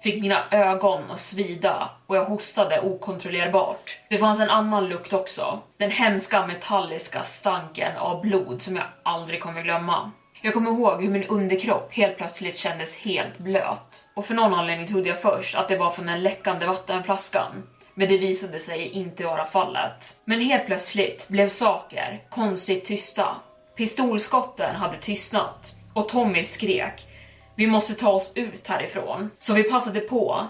fick 0.04 0.22
mina 0.22 0.44
ögon 0.52 1.12
att 1.12 1.20
svida 1.20 1.90
och 2.08 2.16
jag 2.16 2.26
hostade 2.26 2.82
okontrollerbart. 2.82 4.00
Det 4.10 4.18
fanns 4.18 4.40
en 4.40 4.50
annan 4.50 4.88
lukt 4.88 5.14
också. 5.14 5.60
Den 5.78 5.92
hemska 5.92 6.48
metalliska 6.48 7.24
stanken 7.24 7.98
av 7.98 8.22
blod 8.22 8.62
som 8.62 8.76
jag 8.76 8.86
aldrig 9.04 9.42
kommer 9.42 9.62
glömma. 9.62 10.12
Jag 10.42 10.54
kommer 10.54 10.72
ihåg 10.72 11.02
hur 11.02 11.10
min 11.10 11.28
underkropp 11.28 11.94
helt 11.94 12.18
plötsligt 12.18 12.58
kändes 12.58 12.98
helt 12.98 13.38
blöt 13.38 14.08
och 14.14 14.26
för 14.26 14.34
någon 14.34 14.54
anledning 14.54 14.88
trodde 14.88 15.10
jag 15.10 15.22
först 15.22 15.56
att 15.56 15.68
det 15.68 15.78
var 15.78 15.92
från 15.92 16.06
den 16.06 16.24
läckande 16.24 16.66
vattenflaskan 16.66 17.64
men 17.96 18.08
det 18.10 18.18
visade 18.18 18.60
sig 18.60 18.90
inte 18.90 19.26
vara 19.26 19.46
fallet. 19.46 20.16
Men 20.26 20.40
helt 20.40 20.66
plötsligt 20.66 21.28
blev 21.28 21.50
saker 21.50 22.24
konstigt 22.30 22.86
tysta. 22.86 23.36
Pistolskotten 23.76 24.76
hade 24.76 24.98
tystnat 24.98 25.76
och 25.94 26.10
Tommy 26.10 26.44
skrek 26.44 27.08
vi 27.56 27.68
måste 27.68 27.94
ta 27.94 28.12
oss 28.12 28.32
ut 28.36 28.68
härifrån. 28.68 29.30
Så 29.40 29.54
vi 29.54 29.64
passade 29.64 30.00
på, 30.00 30.48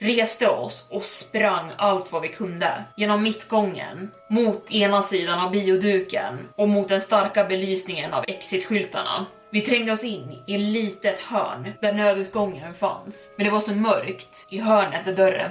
reste 0.00 0.48
oss 0.48 0.88
och 0.90 1.04
sprang 1.04 1.72
allt 1.76 2.12
vad 2.12 2.22
vi 2.22 2.28
kunde 2.28 2.84
genom 2.96 3.22
mittgången, 3.22 4.10
mot 4.30 4.72
ena 4.72 5.02
sidan 5.02 5.40
av 5.40 5.50
bioduken 5.50 6.48
och 6.56 6.68
mot 6.68 6.88
den 6.88 7.00
starka 7.00 7.44
belysningen 7.44 8.12
av 8.12 8.24
exitskyltarna. 8.28 9.26
Vi 9.50 9.60
trängde 9.60 9.92
oss 9.92 10.04
in 10.04 10.42
i 10.46 10.54
ett 10.54 10.60
litet 10.60 11.20
hörn 11.20 11.72
där 11.80 11.92
nödutgången 11.92 12.74
fanns, 12.74 13.34
men 13.36 13.44
det 13.44 13.52
var 13.52 13.60
så 13.60 13.74
mörkt 13.74 14.46
i 14.50 14.58
hörnet 14.58 15.04
där 15.04 15.14
dörren 15.14 15.50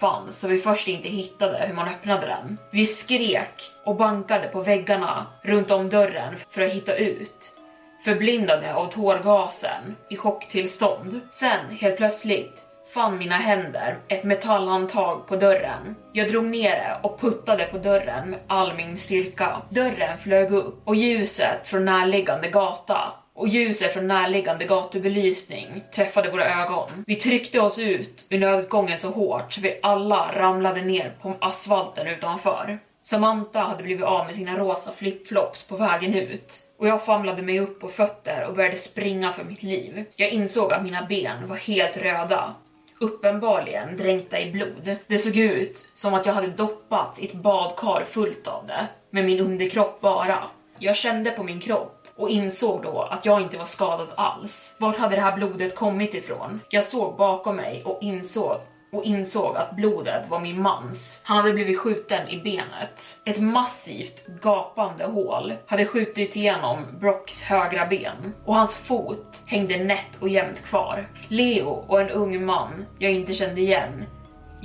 Fanns 0.00 0.40
så 0.40 0.48
vi 0.48 0.58
först 0.58 0.88
inte 0.88 1.08
hittade 1.08 1.66
hur 1.66 1.74
man 1.74 1.88
öppnade 1.88 2.26
den. 2.26 2.58
Vi 2.70 2.86
skrek 2.86 3.70
och 3.84 3.96
bankade 3.96 4.48
på 4.48 4.62
väggarna 4.62 5.26
runt 5.42 5.70
om 5.70 5.88
dörren 5.88 6.34
för 6.50 6.62
att 6.62 6.72
hitta 6.72 6.96
ut. 6.96 7.52
Förblindade 8.04 8.74
av 8.74 8.90
tårgasen, 8.90 9.96
i 10.10 10.16
chocktillstånd. 10.16 11.20
Sen, 11.30 11.70
helt 11.70 11.96
plötsligt, 11.96 12.62
fann 12.94 13.18
mina 13.18 13.36
händer 13.36 13.98
ett 14.08 14.24
metallhandtag 14.24 15.26
på 15.26 15.36
dörren. 15.36 15.96
Jag 16.12 16.30
drog 16.30 16.44
ner 16.44 16.70
det 16.70 16.98
och 17.02 17.20
puttade 17.20 17.64
på 17.64 17.78
dörren 17.78 18.30
med 18.30 18.40
all 18.46 18.74
min 18.74 18.98
styrka. 18.98 19.62
Dörren 19.70 20.18
flög 20.18 20.52
upp 20.52 20.88
och 20.88 20.96
ljuset 20.96 21.68
från 21.68 21.84
närliggande 21.84 22.48
gata 22.48 23.12
och 23.36 23.48
ljuset 23.48 23.92
från 23.92 24.06
närliggande 24.06 24.64
gatubelysning 24.64 25.84
träffade 25.94 26.30
våra 26.30 26.62
ögon. 26.62 27.04
Vi 27.06 27.16
tryckte 27.16 27.60
oss 27.60 27.78
ut 27.78 28.26
ur 28.30 28.38
nödutgången 28.38 28.98
så 28.98 29.10
hårt 29.10 29.52
så 29.52 29.60
vi 29.60 29.78
alla 29.82 30.32
ramlade 30.34 30.82
ner 30.82 31.12
på 31.22 31.34
asfalten 31.40 32.06
utanför. 32.06 32.78
Samantha 33.02 33.60
hade 33.60 33.82
blivit 33.82 34.04
av 34.04 34.26
med 34.26 34.36
sina 34.36 34.58
rosa 34.58 34.92
flipflops 34.92 35.62
på 35.62 35.76
vägen 35.76 36.14
ut 36.14 36.62
och 36.78 36.88
jag 36.88 37.04
famlade 37.04 37.42
mig 37.42 37.60
upp 37.60 37.80
på 37.80 37.88
fötter 37.88 38.46
och 38.48 38.54
började 38.54 38.76
springa 38.76 39.32
för 39.32 39.44
mitt 39.44 39.62
liv. 39.62 40.04
Jag 40.16 40.30
insåg 40.30 40.72
att 40.72 40.82
mina 40.82 41.06
ben 41.06 41.48
var 41.48 41.56
helt 41.56 41.96
röda 41.96 42.54
uppenbarligen 43.00 43.96
dränkta 43.96 44.40
i 44.40 44.50
blod. 44.50 44.96
Det 45.06 45.18
såg 45.18 45.36
ut 45.36 45.88
som 45.94 46.14
att 46.14 46.26
jag 46.26 46.32
hade 46.32 46.46
doppats 46.46 47.20
i 47.20 47.26
ett 47.26 47.34
badkar 47.34 48.04
fullt 48.04 48.48
av 48.48 48.66
det, 48.66 48.86
med 49.10 49.24
min 49.24 49.40
underkropp 49.40 50.00
bara. 50.00 50.44
Jag 50.78 50.96
kände 50.96 51.30
på 51.30 51.42
min 51.42 51.60
kropp 51.60 51.95
och 52.16 52.30
insåg 52.30 52.82
då 52.82 53.02
att 53.02 53.26
jag 53.26 53.40
inte 53.40 53.58
var 53.58 53.66
skadad 53.66 54.08
alls. 54.16 54.76
Vart 54.78 54.96
hade 54.96 55.16
det 55.16 55.22
här 55.22 55.36
blodet 55.36 55.74
kommit 55.74 56.14
ifrån? 56.14 56.60
Jag 56.68 56.84
såg 56.84 57.16
bakom 57.16 57.56
mig 57.56 57.82
och 57.84 57.98
insåg 58.02 58.60
och 58.92 59.04
insåg 59.04 59.56
att 59.56 59.76
blodet 59.76 60.30
var 60.30 60.40
min 60.40 60.62
mans. 60.62 61.20
Han 61.22 61.36
hade 61.36 61.52
blivit 61.52 61.78
skjuten 61.78 62.28
i 62.28 62.42
benet. 62.42 63.16
Ett 63.24 63.40
massivt 63.40 64.26
gapande 64.42 65.04
hål 65.04 65.54
hade 65.66 65.86
skjutits 65.86 66.36
igenom 66.36 66.78
Brocks 67.00 67.42
högra 67.42 67.86
ben 67.86 68.34
och 68.44 68.54
hans 68.54 68.74
fot 68.74 69.42
hängde 69.46 69.84
nätt 69.84 70.20
och 70.20 70.28
jämnt 70.28 70.62
kvar. 70.62 71.08
Leo 71.28 71.68
och 71.68 72.00
en 72.00 72.10
ung 72.10 72.44
man 72.44 72.86
jag 72.98 73.12
inte 73.12 73.34
kände 73.34 73.60
igen 73.60 74.04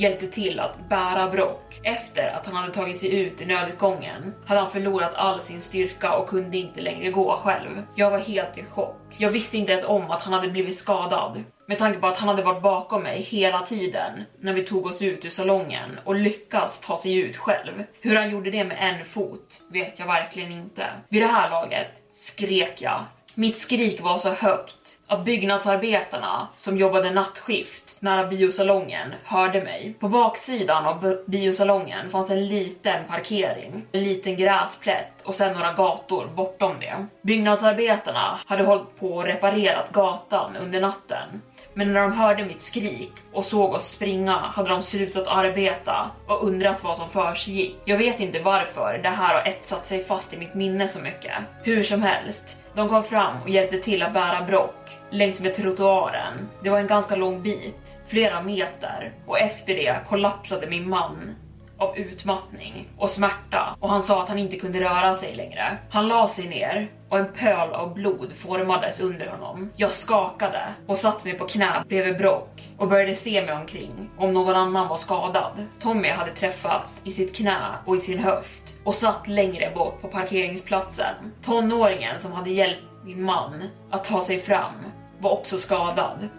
hjälpte 0.01 0.27
till 0.27 0.59
att 0.59 0.89
bära 0.89 1.29
Brock. 1.29 1.79
Efter 1.83 2.27
att 2.27 2.45
han 2.45 2.55
hade 2.55 2.73
tagit 2.73 2.97
sig 2.97 3.15
ut 3.19 3.41
i 3.41 3.45
nödutgången 3.45 4.33
hade 4.45 4.59
han 4.61 4.71
förlorat 4.71 5.13
all 5.15 5.41
sin 5.41 5.61
styrka 5.61 6.13
och 6.17 6.29
kunde 6.29 6.57
inte 6.57 6.81
längre 6.81 7.11
gå 7.11 7.37
själv. 7.37 7.83
Jag 7.95 8.11
var 8.11 8.19
helt 8.19 8.57
i 8.57 8.63
chock. 8.63 8.97
Jag 9.17 9.29
visste 9.29 9.57
inte 9.57 9.71
ens 9.71 9.85
om 9.85 10.11
att 10.11 10.21
han 10.21 10.33
hade 10.33 10.47
blivit 10.49 10.79
skadad. 10.79 11.43
Med 11.65 11.79
tanke 11.79 11.99
på 11.99 12.07
att 12.07 12.17
han 12.17 12.29
hade 12.29 12.43
varit 12.43 12.61
bakom 12.61 13.03
mig 13.03 13.21
hela 13.21 13.61
tiden 13.61 14.23
när 14.39 14.53
vi 14.53 14.63
tog 14.63 14.85
oss 14.85 15.01
ut 15.01 15.25
ur 15.25 15.29
salongen 15.29 15.99
och 16.03 16.15
lyckats 16.15 16.79
ta 16.79 16.97
sig 16.97 17.15
ut 17.15 17.37
själv. 17.37 17.83
Hur 18.01 18.15
han 18.15 18.31
gjorde 18.31 18.51
det 18.51 18.63
med 18.63 18.77
en 18.79 19.05
fot 19.05 19.61
vet 19.71 19.99
jag 19.99 20.05
verkligen 20.05 20.51
inte. 20.51 20.85
Vid 21.09 21.21
det 21.21 21.27
här 21.27 21.49
laget 21.49 21.87
skrek 22.11 22.81
jag. 22.81 23.05
Mitt 23.35 23.59
skrik 23.59 24.01
var 24.01 24.17
så 24.17 24.29
högt 24.29 24.99
att 25.07 25.25
byggnadsarbetarna 25.25 26.47
som 26.57 26.77
jobbade 26.77 27.11
nattskift 27.11 27.97
nära 27.99 28.27
biosalongen 28.27 29.13
hörde 29.23 29.63
mig. 29.63 29.95
På 29.99 30.07
baksidan 30.07 30.85
av 30.85 31.17
biosalongen 31.27 32.09
fanns 32.09 32.31
en 32.31 32.47
liten 32.47 33.07
parkering, 33.07 33.85
en 33.91 34.03
liten 34.03 34.37
gräsplätt 34.37 35.13
och 35.23 35.35
sen 35.35 35.53
några 35.53 35.73
gator 35.73 36.27
bortom 36.35 36.79
det. 36.79 37.05
Byggnadsarbetarna 37.21 38.39
hade 38.45 38.63
hållit 38.63 38.99
på 38.99 39.13
och 39.13 39.25
reparerat 39.25 39.91
gatan 39.91 40.55
under 40.55 40.81
natten 40.81 41.41
men 41.73 41.93
när 41.93 42.01
de 42.01 42.13
hörde 42.13 42.45
mitt 42.45 42.61
skrik 42.61 43.11
och 43.33 43.45
såg 43.45 43.73
oss 43.73 43.91
springa 43.91 44.37
hade 44.37 44.69
de 44.69 44.81
slutat 44.81 45.27
arbeta 45.27 46.11
och 46.27 46.47
undrat 46.47 46.83
vad 46.83 46.97
som 46.97 47.09
försiggick. 47.09 47.77
Jag 47.85 47.97
vet 47.97 48.19
inte 48.19 48.39
varför 48.39 48.99
det 49.03 49.09
här 49.09 49.33
har 49.33 49.47
etsat 49.47 49.87
sig 49.87 50.03
fast 50.03 50.33
i 50.33 50.37
mitt 50.37 50.53
minne 50.53 50.87
så 50.87 50.99
mycket. 50.99 51.33
Hur 51.63 51.83
som 51.83 52.01
helst, 52.01 52.60
de 52.75 52.89
kom 52.89 53.03
fram 53.03 53.41
och 53.41 53.49
hjälpte 53.49 53.77
till 53.77 54.03
att 54.03 54.13
bära 54.13 54.45
Brock 54.45 54.97
längs 55.09 55.41
med 55.41 55.55
trottoaren. 55.55 56.49
Det 56.63 56.69
var 56.69 56.79
en 56.79 56.87
ganska 56.87 57.15
lång 57.15 57.41
bit, 57.41 57.99
flera 58.07 58.41
meter, 58.41 59.13
och 59.25 59.39
efter 59.39 59.75
det 59.75 59.95
kollapsade 60.09 60.67
min 60.67 60.89
man 60.89 61.35
av 61.81 61.97
utmattning 61.97 62.89
och 62.97 63.09
smärta 63.09 63.75
och 63.79 63.89
han 63.89 64.03
sa 64.03 64.23
att 64.23 64.29
han 64.29 64.39
inte 64.39 64.57
kunde 64.57 64.79
röra 64.79 65.15
sig 65.15 65.35
längre. 65.35 65.77
Han 65.89 66.07
la 66.07 66.27
sig 66.27 66.47
ner 66.49 66.91
och 67.09 67.19
en 67.19 67.33
pöl 67.33 67.69
av 67.73 67.93
blod 67.93 68.33
formades 68.35 69.01
under 69.01 69.27
honom. 69.27 69.71
Jag 69.75 69.91
skakade 69.91 70.61
och 70.87 70.97
satte 70.97 71.27
mig 71.27 71.37
på 71.37 71.45
knä 71.47 71.83
bredvid 71.87 72.17
Brock 72.17 72.69
och 72.77 72.87
började 72.87 73.15
se 73.15 73.45
mig 73.45 73.55
omkring 73.55 74.09
om 74.17 74.33
någon 74.33 74.55
annan 74.55 74.87
var 74.87 74.97
skadad. 74.97 75.67
Tommy 75.79 76.09
hade 76.09 76.31
träffats 76.31 77.01
i 77.03 77.11
sitt 77.11 77.35
knä 77.35 77.59
och 77.85 77.95
i 77.95 77.99
sin 77.99 78.19
höft 78.19 78.75
och 78.83 78.95
satt 78.95 79.27
längre 79.27 79.71
bort 79.75 80.01
på 80.01 80.07
parkeringsplatsen. 80.07 81.15
Tonåringen 81.45 82.19
som 82.19 82.31
hade 82.31 82.49
hjälpt 82.49 82.83
min 83.03 83.23
man 83.23 83.63
att 83.91 84.05
ta 84.05 84.23
sig 84.23 84.39
fram 84.39 84.73
var 85.19 85.31
också 85.31 85.57
skadad. 85.57 86.29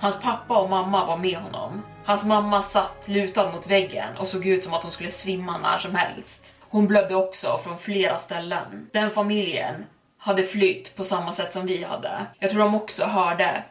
Hans 0.00 0.20
pappa 0.20 0.58
och 0.58 0.70
mamma 0.70 1.06
var 1.06 1.16
med 1.16 1.36
honom. 1.36 1.82
Hans 2.04 2.24
mamma 2.24 2.62
satt 2.62 3.08
lutad 3.08 3.52
mot 3.52 3.66
väggen 3.66 4.16
och 4.16 4.28
såg 4.28 4.46
ut 4.46 4.64
som 4.64 4.74
att 4.74 4.82
hon 4.82 4.92
skulle 4.92 5.10
svimma 5.10 5.58
när 5.58 5.78
som 5.78 5.94
helst. 5.94 6.54
Hon 6.60 6.86
blödde 6.86 7.14
också 7.14 7.60
från 7.64 7.78
flera 7.78 8.18
ställen. 8.18 8.90
Den 8.92 9.10
familjen 9.10 9.86
hade 10.18 10.42
flytt 10.42 10.96
på 10.96 11.04
samma 11.04 11.32
sätt 11.32 11.52
som 11.52 11.66
vi 11.66 11.84
hade. 11.84 12.26
Jag 12.38 12.50
tror 12.50 12.62
de 12.62 12.74
också 12.74 13.04
hörde 13.04 13.64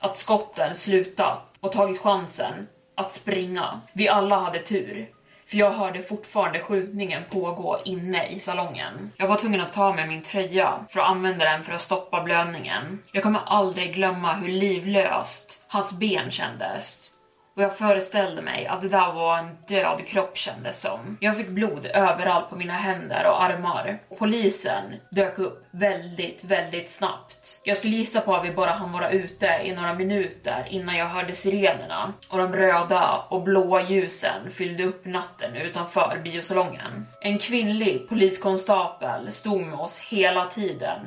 att 0.00 0.18
skotten 0.18 0.74
slutat 0.74 1.42
och 1.60 1.72
tagit 1.72 2.00
chansen 2.00 2.68
att 2.96 3.12
springa. 3.12 3.80
Vi 3.92 4.08
alla 4.08 4.38
hade 4.38 4.58
tur. 4.58 5.08
För 5.54 5.58
jag 5.58 5.70
hörde 5.70 6.02
fortfarande 6.02 6.60
skjutningen 6.60 7.22
pågå 7.30 7.78
inne 7.84 8.28
i 8.28 8.40
salongen. 8.40 9.12
Jag 9.16 9.28
var 9.28 9.36
tvungen 9.36 9.60
att 9.60 9.72
ta 9.72 9.94
med 9.94 10.08
min 10.08 10.22
tröja 10.22 10.86
för 10.90 11.00
att 11.00 11.08
använda 11.08 11.44
den 11.44 11.64
för 11.64 11.72
att 11.72 11.80
stoppa 11.80 12.22
blödningen. 12.22 13.02
Jag 13.12 13.22
kommer 13.22 13.40
aldrig 13.46 13.94
glömma 13.94 14.34
hur 14.34 14.48
livlöst 14.48 15.64
hans 15.68 15.98
ben 15.98 16.30
kändes 16.30 17.13
och 17.56 17.62
jag 17.62 17.76
föreställde 17.76 18.42
mig 18.42 18.66
att 18.66 18.82
det 18.82 18.88
där 18.88 19.12
var 19.12 19.38
en 19.38 19.56
död 19.68 20.06
kropp 20.06 20.36
kändes 20.36 20.80
som. 20.80 21.16
Jag 21.20 21.36
fick 21.36 21.48
blod 21.48 21.86
överallt 21.86 22.50
på 22.50 22.56
mina 22.56 22.72
händer 22.72 23.26
och 23.26 23.42
armar. 23.42 23.98
Och 24.08 24.18
Polisen 24.18 24.84
dök 25.10 25.38
upp 25.38 25.66
väldigt, 25.70 26.44
väldigt 26.44 26.90
snabbt. 26.90 27.60
Jag 27.64 27.76
skulle 27.76 27.96
gissa 27.96 28.20
på 28.20 28.34
att 28.34 28.44
vi 28.44 28.50
bara 28.50 28.70
hann 28.70 28.92
vara 28.92 29.10
ute 29.10 29.46
i 29.64 29.74
några 29.74 29.94
minuter 29.94 30.66
innan 30.68 30.96
jag 30.96 31.06
hörde 31.06 31.32
sirenerna 31.32 32.12
och 32.28 32.38
de 32.38 32.52
röda 32.52 33.24
och 33.28 33.42
blåa 33.42 33.82
ljusen 33.82 34.50
fyllde 34.50 34.84
upp 34.84 35.04
natten 35.04 35.56
utanför 35.56 36.20
biosalongen. 36.24 37.06
En 37.20 37.38
kvinnlig 37.38 38.08
poliskonstapel 38.08 39.32
stod 39.32 39.60
med 39.60 39.78
oss 39.78 39.98
hela 39.98 40.46
tiden 40.46 40.98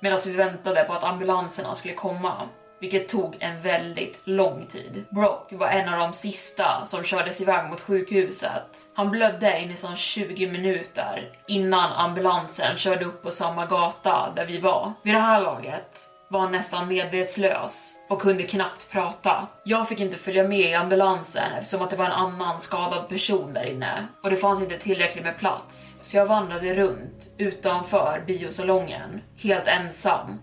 medan 0.00 0.20
vi 0.24 0.32
väntade 0.32 0.84
på 0.84 0.92
att 0.92 1.04
ambulanserna 1.04 1.74
skulle 1.74 1.94
komma 1.94 2.48
vilket 2.80 3.08
tog 3.08 3.36
en 3.40 3.62
väldigt 3.62 4.20
lång 4.24 4.66
tid. 4.66 5.04
Brock 5.10 5.52
var 5.52 5.68
en 5.68 5.88
av 5.88 5.98
de 5.98 6.12
sista 6.12 6.86
som 6.86 7.04
kördes 7.04 7.40
iväg 7.40 7.70
mot 7.70 7.80
sjukhuset. 7.80 8.78
Han 8.94 9.10
blödde 9.10 9.58
i 9.58 9.66
nästan 9.66 9.96
20 9.96 10.50
minuter 10.50 11.30
innan 11.46 11.92
ambulansen 11.92 12.76
körde 12.76 13.04
upp 13.04 13.22
på 13.22 13.30
samma 13.30 13.66
gata 13.66 14.32
där 14.36 14.46
vi 14.46 14.60
var. 14.60 14.92
Vid 15.02 15.14
det 15.14 15.20
här 15.20 15.40
laget 15.40 16.10
var 16.28 16.40
han 16.40 16.52
nästan 16.52 16.88
medvetslös 16.88 17.92
och 18.08 18.20
kunde 18.20 18.42
knappt 18.42 18.90
prata. 18.90 19.46
Jag 19.64 19.88
fick 19.88 20.00
inte 20.00 20.18
följa 20.18 20.48
med 20.48 20.70
i 20.70 20.74
ambulansen 20.74 21.52
eftersom 21.52 21.82
att 21.82 21.90
det 21.90 21.96
var 21.96 22.04
en 22.04 22.12
annan 22.12 22.60
skadad 22.60 23.08
person 23.08 23.52
där 23.52 23.64
inne 23.64 24.06
och 24.22 24.30
det 24.30 24.36
fanns 24.36 24.62
inte 24.62 24.78
tillräckligt 24.78 25.24
med 25.24 25.38
plats. 25.38 25.96
Så 26.02 26.16
jag 26.16 26.26
vandrade 26.26 26.74
runt 26.74 27.28
utanför 27.38 28.22
biosalongen, 28.26 29.20
helt 29.36 29.66
ensam 29.66 30.38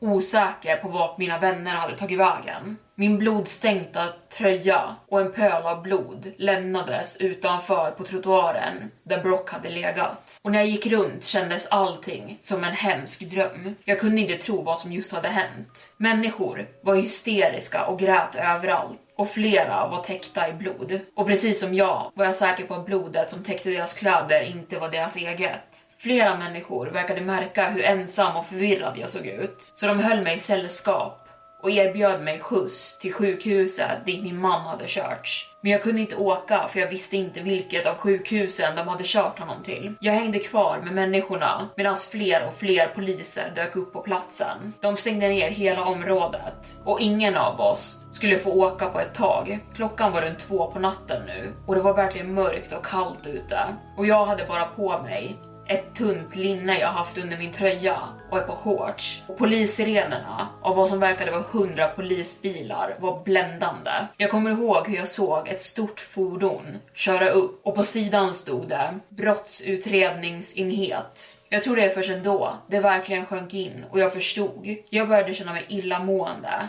osäker 0.00 0.76
på 0.76 0.88
vart 0.88 1.18
mina 1.18 1.38
vänner 1.38 1.74
hade 1.74 1.96
tagit 1.96 2.18
vägen. 2.18 2.76
Min 2.94 3.18
blodstänkta 3.18 4.08
tröja 4.38 4.96
och 5.08 5.20
en 5.20 5.32
pöl 5.32 5.62
av 5.62 5.82
blod 5.82 6.32
lämnades 6.38 7.16
utanför 7.16 7.90
på 7.90 8.04
trottoaren 8.04 8.90
där 9.02 9.22
Brock 9.22 9.50
hade 9.50 9.70
legat. 9.70 10.38
Och 10.42 10.52
när 10.52 10.58
jag 10.58 10.68
gick 10.68 10.86
runt 10.86 11.24
kändes 11.24 11.66
allting 11.66 12.38
som 12.40 12.64
en 12.64 12.72
hemsk 12.72 13.20
dröm. 13.20 13.74
Jag 13.84 14.00
kunde 14.00 14.20
inte 14.20 14.36
tro 14.36 14.62
vad 14.62 14.78
som 14.78 14.92
just 14.92 15.14
hade 15.14 15.28
hänt. 15.28 15.94
Människor 15.96 16.66
var 16.82 16.94
hysteriska 16.94 17.86
och 17.86 17.98
grät 17.98 18.36
överallt. 18.36 19.00
och 19.18 19.30
flera 19.30 19.88
var 19.88 20.02
täckta 20.02 20.48
i 20.48 20.52
blod. 20.52 21.00
Och 21.14 21.26
precis 21.26 21.60
som 21.60 21.74
jag 21.74 22.12
var 22.14 22.24
jag 22.24 22.34
säker 22.34 22.64
på 22.64 22.74
att 22.74 22.86
blodet 22.86 23.30
som 23.30 23.44
täckte 23.44 23.70
deras 23.70 23.94
kläder 23.94 24.42
inte 24.42 24.78
var 24.78 24.88
deras 24.88 25.16
eget. 25.16 25.75
Flera 26.06 26.38
människor 26.38 26.86
verkade 26.86 27.20
märka 27.20 27.70
hur 27.70 27.84
ensam 27.84 28.36
och 28.36 28.46
förvirrad 28.46 28.98
jag 28.98 29.10
såg 29.10 29.26
ut, 29.26 29.72
så 29.74 29.86
de 29.86 29.98
höll 29.98 30.22
mig 30.22 30.36
i 30.36 30.38
sällskap 30.38 31.28
och 31.62 31.70
erbjöd 31.70 32.22
mig 32.22 32.40
skjuts 32.40 32.98
till 32.98 33.12
sjukhuset 33.12 34.06
dit 34.06 34.22
min 34.22 34.40
man 34.40 34.66
hade 34.66 34.86
körts. 34.86 35.54
Men 35.60 35.72
jag 35.72 35.82
kunde 35.82 36.00
inte 36.00 36.16
åka 36.16 36.68
för 36.68 36.80
jag 36.80 36.88
visste 36.88 37.16
inte 37.16 37.40
vilket 37.40 37.86
av 37.86 37.94
sjukhusen 37.94 38.76
de 38.76 38.88
hade 38.88 39.04
kört 39.04 39.38
honom 39.38 39.62
till. 39.62 39.94
Jag 40.00 40.12
hängde 40.12 40.38
kvar 40.38 40.80
med 40.84 40.94
människorna 40.94 41.68
medan 41.76 41.96
fler 41.96 42.46
och 42.46 42.54
fler 42.54 42.86
poliser 42.86 43.52
dök 43.54 43.76
upp 43.76 43.92
på 43.92 44.00
platsen. 44.00 44.72
De 44.80 44.96
stängde 44.96 45.28
ner 45.28 45.50
hela 45.50 45.84
området 45.84 46.76
och 46.84 47.00
ingen 47.00 47.36
av 47.36 47.60
oss 47.60 48.00
skulle 48.12 48.38
få 48.38 48.50
åka 48.50 48.88
på 48.88 49.00
ett 49.00 49.14
tag. 49.14 49.58
Klockan 49.74 50.12
var 50.12 50.22
runt 50.22 50.38
två 50.38 50.70
på 50.70 50.78
natten 50.78 51.22
nu 51.26 51.52
och 51.66 51.74
det 51.74 51.80
var 51.80 51.94
verkligen 51.94 52.34
mörkt 52.34 52.72
och 52.72 52.86
kallt 52.86 53.26
ute 53.26 53.58
och 53.96 54.06
jag 54.06 54.26
hade 54.26 54.44
bara 54.44 54.66
på 54.66 55.02
mig 55.02 55.36
ett 55.68 55.94
tunt 55.94 56.36
linne 56.36 56.78
jag 56.78 56.88
haft 56.88 57.18
under 57.18 57.38
min 57.38 57.52
tröja 57.52 58.00
och 58.30 58.38
ett 58.38 58.46
par 58.46 58.56
shorts. 58.56 59.22
Och 59.26 59.38
polissirenerna 59.38 60.48
av 60.62 60.76
vad 60.76 60.88
som 60.88 61.00
verkade 61.00 61.30
vara 61.30 61.42
hundra 61.42 61.88
polisbilar 61.88 62.96
var 63.00 63.24
bländande. 63.24 63.90
Jag 64.16 64.30
kommer 64.30 64.50
ihåg 64.50 64.88
hur 64.88 64.96
jag 64.96 65.08
såg 65.08 65.48
ett 65.48 65.62
stort 65.62 66.00
fordon 66.00 66.78
köra 66.94 67.30
upp 67.30 67.66
och 67.66 67.74
på 67.74 67.82
sidan 67.82 68.34
stod 68.34 68.68
det 68.68 68.98
brottsutredningsenhet. 69.08 71.36
Jag 71.48 71.64
tror 71.64 71.76
det 71.76 71.84
är 71.84 71.90
först 71.90 72.24
då 72.24 72.56
det 72.68 72.80
verkligen 72.80 73.26
sjönk 73.26 73.54
in 73.54 73.84
och 73.90 74.00
jag 74.00 74.12
förstod. 74.12 74.76
Jag 74.90 75.08
började 75.08 75.34
känna 75.34 75.52
mig 75.52 75.66
illamående 75.68 76.68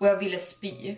och 0.00 0.06
jag 0.06 0.16
ville 0.16 0.38
spy. 0.38 0.96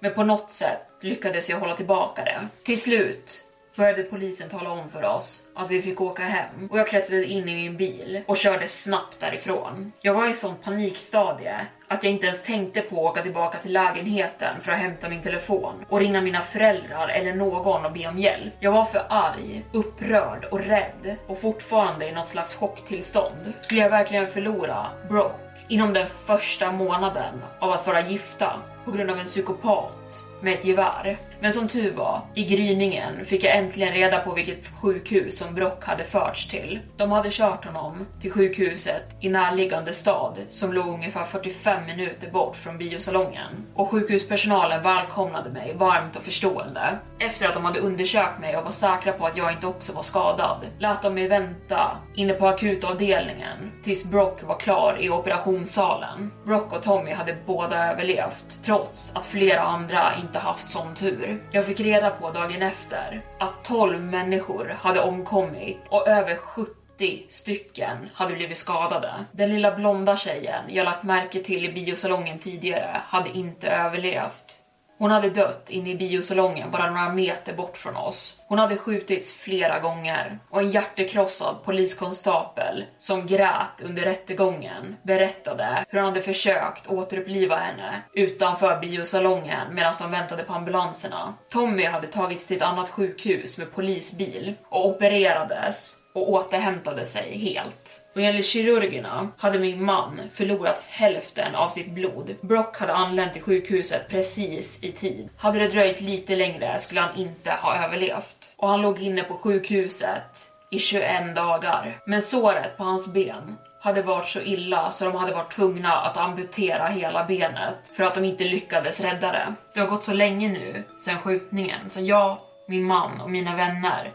Men 0.00 0.14
på 0.14 0.24
något 0.24 0.52
sätt 0.52 0.86
lyckades 1.00 1.50
jag 1.50 1.60
hålla 1.60 1.76
tillbaka 1.76 2.24
det. 2.24 2.48
Till 2.64 2.80
slut 2.80 3.44
började 3.76 4.02
polisen 4.02 4.48
tala 4.48 4.70
om 4.70 4.90
för 4.90 5.04
oss 5.04 5.45
Alltså, 5.56 5.74
att 5.74 5.78
vi 5.78 5.82
fick 5.82 6.00
åka 6.00 6.22
hem 6.22 6.68
och 6.70 6.78
jag 6.78 6.88
klättrade 6.88 7.24
in 7.24 7.48
i 7.48 7.56
min 7.56 7.76
bil 7.76 8.22
och 8.26 8.36
körde 8.36 8.68
snabbt 8.68 9.20
därifrån. 9.20 9.92
Jag 10.00 10.14
var 10.14 10.30
i 10.30 10.34
sånt 10.34 10.64
panikstadie 10.64 11.66
att 11.88 12.04
jag 12.04 12.12
inte 12.12 12.26
ens 12.26 12.42
tänkte 12.42 12.80
på 12.80 12.96
att 12.96 13.12
åka 13.12 13.22
tillbaka 13.22 13.58
till 13.58 13.72
lägenheten 13.72 14.60
för 14.60 14.72
att 14.72 14.78
hämta 14.78 15.08
min 15.08 15.22
telefon 15.22 15.84
och 15.88 16.00
ringa 16.00 16.20
mina 16.20 16.42
föräldrar 16.42 17.08
eller 17.08 17.34
någon 17.34 17.84
och 17.84 17.92
be 17.92 18.08
om 18.08 18.18
hjälp. 18.18 18.54
Jag 18.60 18.72
var 18.72 18.84
för 18.84 19.06
arg, 19.08 19.64
upprörd 19.72 20.44
och 20.44 20.60
rädd 20.60 21.16
och 21.26 21.40
fortfarande 21.40 22.08
i 22.08 22.12
något 22.12 22.28
slags 22.28 22.54
chocktillstånd. 22.54 23.52
Skulle 23.60 23.80
jag 23.80 23.90
verkligen 23.90 24.26
förlora 24.26 24.86
Brock 25.08 25.40
inom 25.68 25.92
den 25.92 26.06
första 26.06 26.72
månaden 26.72 27.42
av 27.58 27.70
att 27.70 27.86
vara 27.86 28.08
gifta 28.08 28.52
på 28.84 28.90
grund 28.90 29.10
av 29.10 29.18
en 29.18 29.26
psykopat 29.26 30.05
med 30.40 30.54
ett 30.54 30.64
gevär. 30.64 31.18
Men 31.40 31.52
som 31.52 31.68
tur 31.68 31.92
var, 31.92 32.20
i 32.34 32.44
gryningen 32.44 33.24
fick 33.24 33.44
jag 33.44 33.56
äntligen 33.56 33.94
reda 33.94 34.18
på 34.18 34.34
vilket 34.34 34.68
sjukhus 34.68 35.38
som 35.38 35.54
Brock 35.54 35.84
hade 35.84 36.04
förts 36.04 36.48
till. 36.48 36.80
De 36.96 37.10
hade 37.10 37.30
kört 37.30 37.64
honom 37.64 38.06
till 38.20 38.32
sjukhuset 38.32 39.02
i 39.20 39.28
närliggande 39.28 39.94
stad 39.94 40.38
som 40.50 40.72
låg 40.72 40.88
ungefär 40.88 41.24
45 41.24 41.86
minuter 41.86 42.30
bort 42.30 42.56
från 42.56 42.78
biosalongen. 42.78 43.66
Och 43.74 43.90
sjukhuspersonalen 43.90 44.82
välkomnade 44.82 45.50
mig 45.50 45.74
varmt 45.74 46.16
och 46.16 46.22
förstående. 46.22 46.98
Efter 47.18 47.48
att 47.48 47.54
de 47.54 47.64
hade 47.64 47.80
undersökt 47.80 48.40
mig 48.40 48.56
och 48.56 48.64
var 48.64 48.70
säkra 48.70 49.12
på 49.12 49.26
att 49.26 49.36
jag 49.36 49.52
inte 49.52 49.66
också 49.66 49.92
var 49.92 50.02
skadad 50.02 50.66
lät 50.78 51.02
de 51.02 51.14
mig 51.14 51.28
vänta 51.28 51.98
inne 52.14 52.32
på 52.32 52.48
akutavdelningen 52.48 53.72
tills 53.82 54.10
Brock 54.10 54.42
var 54.42 54.58
klar 54.58 54.98
i 55.00 55.10
operationssalen. 55.10 56.32
Brock 56.44 56.72
och 56.72 56.82
Tommy 56.82 57.12
hade 57.12 57.36
båda 57.46 57.92
överlevt 57.92 58.58
trots 58.64 59.12
att 59.14 59.26
flera 59.26 59.62
andra 59.62 59.95
inte 60.18 60.38
haft 60.38 60.70
sån 60.70 60.94
tur. 60.94 61.42
Jag 61.50 61.66
fick 61.66 61.80
reda 61.80 62.10
på 62.10 62.30
dagen 62.30 62.62
efter 62.62 63.22
att 63.38 63.64
12 63.64 64.00
människor 64.02 64.76
hade 64.80 65.00
omkommit 65.00 65.78
och 65.88 66.08
över 66.08 66.36
70 66.36 67.26
stycken 67.30 67.96
hade 68.14 68.34
blivit 68.34 68.58
skadade. 68.58 69.12
Den 69.32 69.48
lilla 69.48 69.76
blonda 69.76 70.16
tjejen 70.16 70.64
jag 70.68 70.84
lagt 70.84 71.02
märke 71.02 71.42
till 71.42 71.64
i 71.64 71.72
biosalongen 71.72 72.38
tidigare 72.38 73.00
hade 73.08 73.30
inte 73.30 73.70
överlevt. 73.70 74.65
Hon 74.98 75.10
hade 75.10 75.30
dött 75.30 75.70
inne 75.70 75.90
i 75.90 75.96
biosalongen 75.96 76.70
bara 76.70 76.90
några 76.90 77.12
meter 77.12 77.52
bort 77.52 77.76
från 77.76 77.96
oss. 77.96 78.36
Hon 78.46 78.58
hade 78.58 78.76
skjutits 78.76 79.32
flera 79.32 79.80
gånger 79.80 80.38
och 80.50 80.60
en 80.60 80.70
hjärtekrossad 80.70 81.56
poliskonstapel 81.64 82.84
som 82.98 83.26
grät 83.26 83.82
under 83.84 84.02
rättegången 84.02 84.96
berättade 85.02 85.84
hur 85.88 85.98
han 85.98 86.08
hade 86.08 86.22
försökt 86.22 86.86
återuppliva 86.86 87.56
henne 87.56 88.02
utanför 88.12 88.80
biosalongen 88.80 89.74
medan 89.74 89.94
de 90.00 90.10
väntade 90.10 90.42
på 90.42 90.52
ambulanserna. 90.52 91.34
Tommy 91.50 91.84
hade 91.84 92.06
tagits 92.06 92.46
till 92.46 92.56
ett 92.56 92.62
annat 92.62 92.88
sjukhus 92.88 93.58
med 93.58 93.74
polisbil 93.74 94.54
och 94.68 94.86
opererades 94.86 95.96
och 96.16 96.30
återhämtade 96.30 97.06
sig 97.06 97.38
helt. 97.38 98.02
Och 98.14 98.20
enligt 98.20 98.46
kirurgerna 98.46 99.28
hade 99.38 99.58
min 99.58 99.84
man 99.84 100.20
förlorat 100.34 100.82
hälften 100.88 101.54
av 101.54 101.68
sitt 101.68 101.90
blod. 101.90 102.36
Brock 102.40 102.78
hade 102.78 102.92
anlänt 102.92 103.32
till 103.32 103.42
sjukhuset 103.42 104.08
precis 104.08 104.84
i 104.84 104.92
tid. 104.92 105.28
Hade 105.36 105.58
det 105.58 105.68
dröjt 105.68 106.00
lite 106.00 106.36
längre 106.36 106.78
skulle 106.78 107.00
han 107.00 107.16
inte 107.16 107.50
ha 107.50 107.84
överlevt. 107.84 108.54
Och 108.56 108.68
han 108.68 108.82
låg 108.82 109.02
inne 109.02 109.22
på 109.22 109.34
sjukhuset 109.34 110.52
i 110.70 110.78
21 110.78 111.36
dagar. 111.36 111.98
Men 112.06 112.22
såret 112.22 112.76
på 112.76 112.84
hans 112.84 113.12
ben 113.12 113.56
hade 113.80 114.02
varit 114.02 114.28
så 114.28 114.40
illa 114.40 114.90
så 114.90 115.04
de 115.04 115.14
hade 115.14 115.34
varit 115.34 115.52
tvungna 115.52 115.96
att 115.96 116.16
amputera 116.16 116.86
hela 116.86 117.24
benet 117.24 117.92
för 117.96 118.04
att 118.04 118.14
de 118.14 118.24
inte 118.24 118.44
lyckades 118.44 119.00
rädda 119.00 119.32
det. 119.32 119.54
Det 119.74 119.80
har 119.80 119.86
gått 119.86 120.04
så 120.04 120.12
länge 120.12 120.48
nu 120.48 120.84
sedan 121.00 121.18
skjutningen 121.18 121.90
så 121.90 122.00
jag, 122.00 122.36
min 122.68 122.84
man 122.84 123.20
och 123.20 123.30
mina 123.30 123.56
vänner 123.56 124.12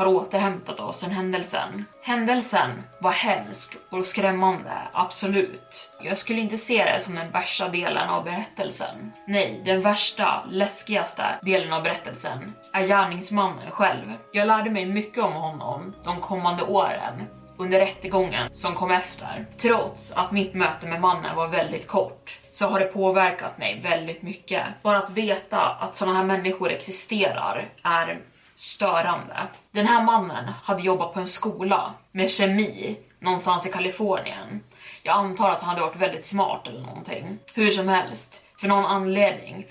har 0.00 0.06
återhämtat 0.06 0.80
oss 0.80 1.00
sen 1.00 1.10
händelsen. 1.10 1.84
Händelsen 2.02 2.70
var 2.98 3.10
hemsk 3.10 3.76
och 3.90 4.06
skrämmande, 4.06 4.72
absolut. 4.92 5.90
Jag 6.02 6.18
skulle 6.18 6.40
inte 6.40 6.58
se 6.58 6.84
det 6.84 7.00
som 7.00 7.14
den 7.14 7.30
värsta 7.30 7.68
delen 7.68 8.08
av 8.08 8.24
berättelsen. 8.24 9.12
Nej, 9.26 9.62
den 9.64 9.82
värsta, 9.82 10.44
läskigaste 10.50 11.24
delen 11.42 11.72
av 11.72 11.82
berättelsen 11.82 12.52
är 12.72 12.86
gärningsmannen 12.86 13.70
själv. 13.70 14.12
Jag 14.32 14.46
lärde 14.46 14.70
mig 14.70 14.86
mycket 14.86 15.24
om 15.24 15.32
honom 15.32 15.92
de 16.04 16.20
kommande 16.20 16.62
åren 16.62 17.22
under 17.58 17.78
rättegången 17.78 18.54
som 18.54 18.74
kom 18.74 18.90
efter. 18.90 19.46
Trots 19.58 20.12
att 20.12 20.32
mitt 20.32 20.54
möte 20.54 20.86
med 20.86 21.00
mannen 21.00 21.36
var 21.36 21.48
väldigt 21.48 21.86
kort 21.86 22.40
så 22.52 22.66
har 22.66 22.80
det 22.80 22.86
påverkat 22.86 23.58
mig 23.58 23.80
väldigt 23.82 24.22
mycket. 24.22 24.62
Bara 24.82 24.98
att 24.98 25.10
veta 25.10 25.60
att 25.60 25.96
sådana 25.96 26.18
här 26.18 26.24
människor 26.24 26.70
existerar 26.70 27.68
är 27.82 28.20
störande. 28.60 29.48
Den 29.70 29.86
här 29.86 30.02
mannen 30.02 30.52
hade 30.62 30.82
jobbat 30.82 31.14
på 31.14 31.20
en 31.20 31.28
skola 31.28 31.94
med 32.12 32.30
kemi 32.30 32.98
någonstans 33.18 33.66
i 33.66 33.70
Kalifornien. 33.70 34.60
Jag 35.02 35.16
antar 35.16 35.50
att 35.50 35.60
han 35.60 35.68
hade 35.68 35.80
varit 35.80 36.00
väldigt 36.00 36.26
smart 36.26 36.66
eller 36.66 36.80
någonting. 36.80 37.38
Hur 37.54 37.70
som 37.70 37.88
helst, 37.88 38.46
för 38.60 38.68
någon 38.68 38.86
anledning 38.86 39.66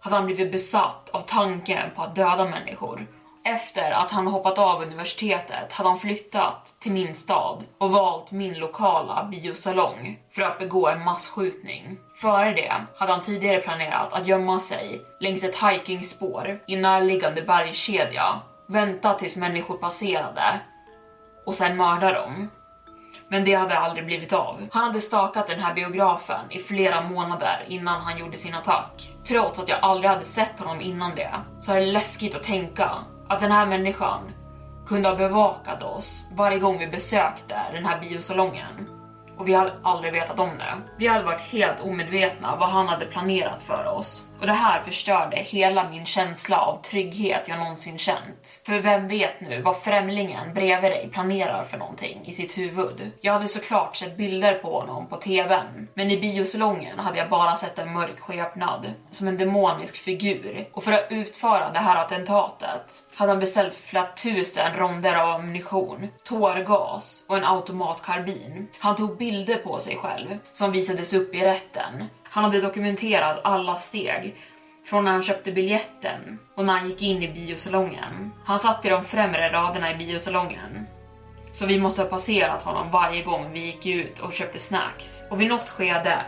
hade 0.00 0.16
han 0.16 0.26
blivit 0.26 0.52
besatt 0.52 1.10
av 1.10 1.20
tanken 1.20 1.90
på 1.96 2.02
att 2.02 2.14
döda 2.14 2.44
människor. 2.44 3.06
Efter 3.44 3.90
att 3.90 4.10
han 4.10 4.26
hoppat 4.26 4.58
av 4.58 4.82
universitetet 4.82 5.72
hade 5.72 5.88
han 5.88 5.98
flyttat 5.98 6.76
till 6.80 6.92
min 6.92 7.14
stad 7.14 7.64
och 7.78 7.90
valt 7.90 8.32
min 8.32 8.58
lokala 8.58 9.28
biosalong 9.30 10.18
för 10.30 10.42
att 10.42 10.58
begå 10.58 10.88
en 10.88 11.04
massskjutning. 11.04 11.98
Före 12.14 12.52
det 12.52 12.72
hade 12.96 13.12
han 13.12 13.22
tidigare 13.22 13.60
planerat 13.60 14.12
att 14.12 14.26
gömma 14.26 14.60
sig 14.60 15.00
längs 15.20 15.44
ett 15.44 15.62
hikingspår 15.62 16.60
i 16.66 16.76
närliggande 16.76 17.42
bergskedja, 17.42 18.40
vänta 18.68 19.14
tills 19.14 19.36
människor 19.36 19.76
passerade 19.76 20.60
och 21.46 21.54
sen 21.54 21.76
mörda 21.76 22.12
dem. 22.12 22.50
Men 23.28 23.44
det 23.44 23.54
hade 23.54 23.78
aldrig 23.78 24.06
blivit 24.06 24.32
av. 24.32 24.68
Han 24.72 24.84
hade 24.84 25.00
stakat 25.00 25.48
den 25.48 25.60
här 25.60 25.74
biografen 25.74 26.50
i 26.50 26.58
flera 26.58 27.00
månader 27.08 27.64
innan 27.68 28.00
han 28.00 28.18
gjorde 28.18 28.38
sin 28.38 28.54
attack. 28.54 29.10
Trots 29.26 29.60
att 29.60 29.68
jag 29.68 29.78
aldrig 29.82 30.10
hade 30.10 30.24
sett 30.24 30.60
honom 30.60 30.80
innan 30.80 31.14
det 31.14 31.30
så 31.60 31.72
är 31.72 31.80
det 31.80 31.86
läskigt 31.86 32.34
att 32.34 32.44
tänka 32.44 32.90
att 33.32 33.40
den 33.40 33.52
här 33.52 33.66
människan 33.66 34.20
kunde 34.86 35.08
ha 35.08 35.16
bevakat 35.16 35.82
oss 35.82 36.28
varje 36.32 36.58
gång 36.58 36.78
vi 36.78 36.86
besökte 36.86 37.56
den 37.72 37.84
här 37.84 38.00
biosalongen 38.00 38.88
och 39.38 39.48
vi 39.48 39.54
hade 39.54 39.72
aldrig 39.82 40.12
vetat 40.12 40.40
om 40.40 40.58
det. 40.58 40.74
Vi 40.96 41.06
hade 41.06 41.24
varit 41.24 41.40
helt 41.40 41.80
omedvetna 41.80 42.56
vad 42.56 42.68
han 42.68 42.88
hade 42.88 43.06
planerat 43.06 43.62
för 43.62 43.86
oss. 43.86 44.26
Och 44.42 44.48
det 44.48 44.54
här 44.54 44.82
förstörde 44.82 45.36
hela 45.36 45.90
min 45.90 46.06
känsla 46.06 46.60
av 46.60 46.82
trygghet 46.82 47.42
jag 47.46 47.58
någonsin 47.58 47.98
känt. 47.98 48.62
För 48.66 48.78
vem 48.78 49.08
vet 49.08 49.40
nu 49.40 49.62
vad 49.62 49.82
främlingen 49.82 50.54
bredvid 50.54 50.90
dig 50.90 51.08
planerar 51.12 51.64
för 51.64 51.78
någonting 51.78 52.22
i 52.24 52.32
sitt 52.32 52.58
huvud? 52.58 53.12
Jag 53.20 53.32
hade 53.32 53.48
såklart 53.48 53.96
sett 53.96 54.16
bilder 54.16 54.54
på 54.54 54.80
honom 54.80 55.06
på 55.06 55.16
TVn, 55.16 55.88
men 55.94 56.10
i 56.10 56.20
biosalongen 56.20 56.98
hade 56.98 57.18
jag 57.18 57.30
bara 57.30 57.56
sett 57.56 57.78
en 57.78 57.92
mörk 57.92 58.20
skepnad, 58.20 58.92
som 59.10 59.28
en 59.28 59.38
demonisk 59.38 59.96
figur. 59.96 60.68
Och 60.72 60.84
för 60.84 60.92
att 60.92 61.06
utföra 61.10 61.72
det 61.72 61.78
här 61.78 61.96
attentatet 61.96 63.02
hade 63.16 63.32
han 63.32 63.40
beställt 63.40 63.74
flera 63.74 64.06
tusen 64.06 64.76
ronder 64.76 65.14
av 65.14 65.28
ammunition, 65.28 66.08
tårgas 66.24 67.24
och 67.28 67.36
en 67.36 67.44
automatkarbin. 67.44 68.68
Han 68.78 68.96
tog 68.96 69.16
bilder 69.16 69.56
på 69.56 69.80
sig 69.80 69.96
själv 69.96 70.38
som 70.52 70.72
visades 70.72 71.14
upp 71.14 71.34
i 71.34 71.40
rätten 71.40 72.08
han 72.32 72.44
hade 72.44 72.60
dokumenterat 72.60 73.40
alla 73.44 73.76
steg 73.76 74.34
Från 74.84 75.04
när 75.04 75.12
han 75.12 75.22
köpte 75.22 75.52
biljetten 75.52 76.38
och 76.54 76.64
när 76.64 76.72
han 76.72 76.88
gick 76.88 77.02
in 77.02 77.22
i 77.22 77.28
biosalongen. 77.28 78.32
Han 78.44 78.58
satt 78.58 78.84
i 78.84 78.88
de 78.88 79.04
främre 79.04 79.52
raderna 79.52 79.92
i 79.92 79.96
biosalongen. 79.96 80.86
Så 81.52 81.66
vi 81.66 81.80
måste 81.80 82.02
ha 82.02 82.08
passerat 82.08 82.62
honom 82.62 82.90
varje 82.90 83.22
gång 83.22 83.52
vi 83.52 83.66
gick 83.66 83.86
ut 83.86 84.20
och 84.20 84.32
köpte 84.32 84.58
snacks. 84.58 85.22
Och 85.30 85.40
vid 85.40 85.48
något 85.48 85.68
skede 85.68 86.24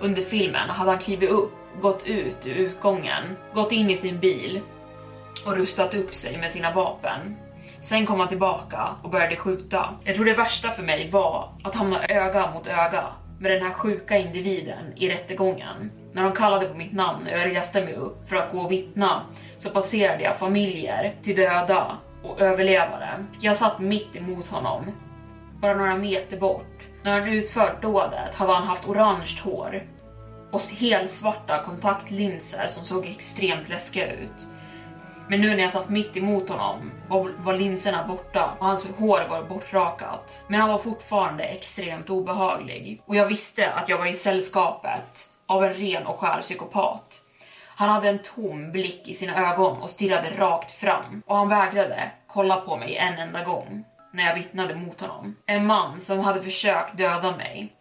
under 0.00 0.22
filmen 0.22 0.70
hade 0.70 0.90
han 0.90 1.00
klivit 1.00 1.30
upp, 1.30 1.52
gått 1.80 2.06
ut 2.06 2.46
ur 2.46 2.54
utgången, 2.54 3.36
gått 3.54 3.72
in 3.72 3.90
i 3.90 3.96
sin 3.96 4.20
bil 4.20 4.60
och 5.46 5.56
rustat 5.56 5.94
upp 5.94 6.14
sig 6.14 6.38
med 6.38 6.50
sina 6.50 6.72
vapen. 6.72 7.36
Sen 7.82 8.06
kom 8.06 8.20
han 8.20 8.28
tillbaka 8.28 8.88
och 9.02 9.10
började 9.10 9.36
skjuta. 9.36 9.94
Jag 10.04 10.16
tror 10.16 10.24
det 10.24 10.34
värsta 10.34 10.70
för 10.70 10.82
mig 10.82 11.10
var 11.10 11.52
att 11.64 11.74
hamna 11.74 12.06
öga 12.06 12.50
mot 12.50 12.66
öga 12.66 13.04
med 13.38 13.50
den 13.50 13.62
här 13.62 13.72
sjuka 13.72 14.18
individen 14.18 14.92
i 14.96 15.08
rättegången. 15.08 15.90
När 16.12 16.22
de 16.22 16.32
kallade 16.32 16.66
på 16.66 16.74
mitt 16.74 16.92
namn 16.92 17.26
och 17.26 17.38
jag 17.38 17.56
reste 17.56 17.84
mig 17.84 17.94
upp 17.94 18.28
för 18.28 18.36
att 18.36 18.52
gå 18.52 18.60
och 18.60 18.72
vittna 18.72 19.22
så 19.58 19.70
passerade 19.70 20.22
jag 20.22 20.36
familjer 20.36 21.14
till 21.22 21.36
döda 21.36 21.96
och 22.22 22.40
överlevare. 22.40 23.24
Jag 23.40 23.56
satt 23.56 23.78
mitt 23.78 24.16
emot 24.16 24.48
honom, 24.48 24.84
bara 25.60 25.74
några 25.74 25.96
meter 25.96 26.36
bort. 26.36 26.82
När 27.02 27.20
han 27.20 27.28
utfört 27.28 27.82
dådet 27.82 28.34
hade 28.34 28.52
han 28.52 28.66
haft 28.66 28.88
orange 28.88 29.40
hår 29.44 29.86
och 30.50 30.62
helsvarta 30.62 31.62
kontaktlinser 31.64 32.66
som 32.66 32.84
såg 32.84 33.06
extremt 33.06 33.68
läskiga 33.68 34.12
ut. 34.12 34.48
Men 35.28 35.40
nu 35.40 35.56
när 35.56 35.62
jag 35.62 35.72
satt 35.72 35.88
mitt 35.88 36.16
emot 36.16 36.48
honom 36.48 36.90
var, 37.08 37.30
var 37.38 37.52
linserna 37.52 38.06
borta 38.08 38.56
och 38.58 38.66
hans 38.66 38.86
hår 38.86 39.26
var 39.30 39.42
bortrakat. 39.42 40.44
Men 40.48 40.60
han 40.60 40.68
var 40.70 40.78
fortfarande 40.78 41.44
extremt 41.44 42.10
obehaglig 42.10 43.02
och 43.06 43.16
jag 43.16 43.26
visste 43.26 43.72
att 43.72 43.88
jag 43.88 43.98
var 43.98 44.06
i 44.06 44.16
sällskapet 44.16 45.30
av 45.46 45.64
en 45.64 45.74
ren 45.74 46.06
och 46.06 46.18
skär 46.18 46.42
psykopat. 46.42 47.20
Han 47.76 47.88
hade 47.88 48.08
en 48.08 48.18
tom 48.18 48.72
blick 48.72 49.08
i 49.08 49.14
sina 49.14 49.52
ögon 49.52 49.82
och 49.82 49.90
stirrade 49.90 50.30
rakt 50.36 50.70
fram 50.72 51.22
och 51.26 51.36
han 51.36 51.48
vägrade 51.48 52.10
kolla 52.26 52.56
på 52.56 52.76
mig 52.76 52.96
en 52.96 53.18
enda 53.18 53.44
gång 53.44 53.84
när 54.12 54.24
jag 54.24 54.34
vittnade 54.34 54.74
mot 54.74 55.00
honom. 55.00 55.36
En 55.46 55.66
man 55.66 56.00
som 56.00 56.20
hade 56.20 56.42
försökt 56.42 56.98
döda 56.98 57.36
mig 57.36 57.72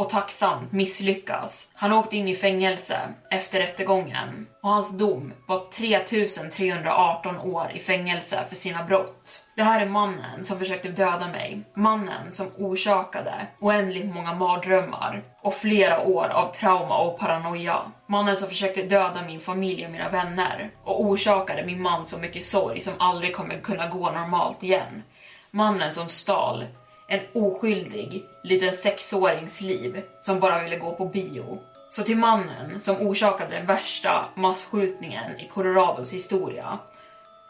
och 0.00 0.10
tacksamt 0.10 0.72
misslyckas. 0.72 1.68
Han 1.74 1.92
åkte 1.92 2.16
in 2.16 2.28
i 2.28 2.36
fängelse 2.36 3.00
efter 3.30 3.58
rättegången 3.58 4.46
och 4.62 4.70
hans 4.70 4.98
dom 4.98 5.32
var 5.46 5.72
3318 5.72 7.38
år 7.38 7.72
i 7.74 7.80
fängelse 7.80 8.44
för 8.48 8.56
sina 8.56 8.84
brott. 8.84 9.44
Det 9.56 9.62
här 9.62 9.80
är 9.80 9.86
mannen 9.86 10.44
som 10.44 10.58
försökte 10.58 10.88
döda 10.88 11.28
mig. 11.28 11.62
Mannen 11.74 12.32
som 12.32 12.46
orsakade 12.58 13.46
oändligt 13.58 14.14
många 14.14 14.34
mardrömmar 14.34 15.22
och 15.42 15.54
flera 15.54 16.00
år 16.00 16.28
av 16.28 16.46
trauma 16.46 16.98
och 16.98 17.18
paranoia. 17.18 17.78
Mannen 18.06 18.36
som 18.36 18.48
försökte 18.48 18.82
döda 18.82 19.22
min 19.26 19.40
familj 19.40 19.86
och 19.86 19.92
mina 19.92 20.08
vänner 20.08 20.70
och 20.84 21.04
orsakade 21.04 21.66
min 21.66 21.82
man 21.82 22.06
så 22.06 22.18
mycket 22.18 22.44
sorg 22.44 22.80
som 22.80 22.94
aldrig 22.98 23.36
kommer 23.36 23.60
kunna 23.60 23.88
gå 23.88 24.10
normalt 24.10 24.62
igen. 24.62 25.02
Mannen 25.50 25.92
som 25.92 26.08
stal 26.08 26.64
en 27.10 27.20
oskyldig 27.32 28.24
liten 28.42 28.72
sexårings 28.72 29.60
liv 29.60 30.02
som 30.22 30.40
bara 30.40 30.62
ville 30.62 30.76
gå 30.76 30.94
på 30.94 31.04
bio. 31.04 31.58
Så 31.90 32.02
till 32.02 32.16
mannen 32.16 32.80
som 32.80 32.96
orsakade 32.96 33.56
den 33.56 33.66
värsta 33.66 34.28
massskjutningen 34.36 35.40
i 35.40 35.48
Colorados 35.48 36.12
historia. 36.12 36.78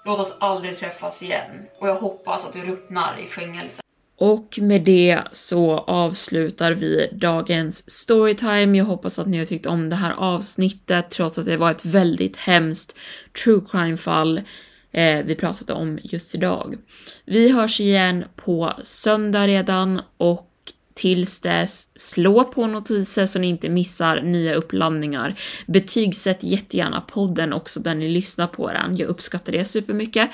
Låt 0.04 0.20
oss 0.20 0.36
aldrig 0.40 0.78
träffas 0.78 1.22
igen 1.22 1.66
och 1.78 1.88
jag 1.88 1.94
hoppas 1.94 2.46
att 2.46 2.52
du 2.52 2.62
ruttnar 2.62 3.20
i 3.24 3.26
fängelse. 3.26 3.82
Och 4.18 4.58
med 4.60 4.82
det 4.82 5.20
så 5.30 5.78
avslutar 5.78 6.72
vi 6.72 7.08
dagens 7.12 7.90
storytime. 7.90 8.78
Jag 8.78 8.84
hoppas 8.84 9.18
att 9.18 9.26
ni 9.26 9.38
har 9.38 9.44
tyckt 9.44 9.66
om 9.66 9.88
det 9.88 9.96
här 9.96 10.14
avsnittet 10.18 11.10
trots 11.10 11.38
att 11.38 11.46
det 11.46 11.56
var 11.56 11.70
ett 11.70 11.84
väldigt 11.84 12.36
hemskt 12.36 12.96
true 13.44 13.60
crime 13.70 13.96
fall 13.96 14.40
eh, 14.92 15.24
vi 15.24 15.34
pratade 15.34 15.72
om 15.72 15.98
just 16.02 16.34
idag. 16.34 16.76
Vi 17.24 17.52
hörs 17.52 17.80
igen 17.80 18.24
på 18.36 18.72
söndag 18.82 19.46
redan 19.46 20.00
och 20.16 20.46
tills 20.94 21.40
dess, 21.40 21.88
slå 21.94 22.44
på 22.44 22.66
notiser 22.66 23.26
så 23.26 23.38
ni 23.38 23.46
inte 23.46 23.68
missar 23.68 24.20
nya 24.20 24.54
uppladdningar. 24.54 25.40
Betygsätt 25.66 26.42
jättegärna 26.42 27.00
podden 27.00 27.52
också 27.52 27.80
där 27.80 27.94
ni 27.94 28.08
lyssnar 28.08 28.46
på 28.46 28.72
den. 28.72 28.96
Jag 28.96 29.08
uppskattar 29.08 29.52
det 29.52 29.64
supermycket. 29.64 30.30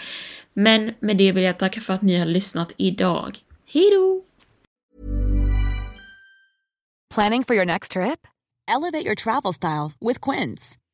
Men 0.55 0.95
med 1.01 1.17
det 1.17 1.33
vill 1.33 1.45
jag 1.45 1.59
tacka 1.59 1.81
för 1.81 1.95
att 1.95 2.03
ni 2.03 2.19
har 2.19 2.27
lyssnat 2.27 2.73
idag. 2.77 3.39
Hejdå! 3.67 4.23
Planning 7.15 7.45
for 7.45 7.57
your 7.57 7.67
next 7.67 7.93
trip? 7.93 8.27
Elevate 8.69 9.07
your 9.07 9.15
travel 9.15 9.53
style 9.53 9.93
with 10.01 10.21
Quince. 10.21 10.77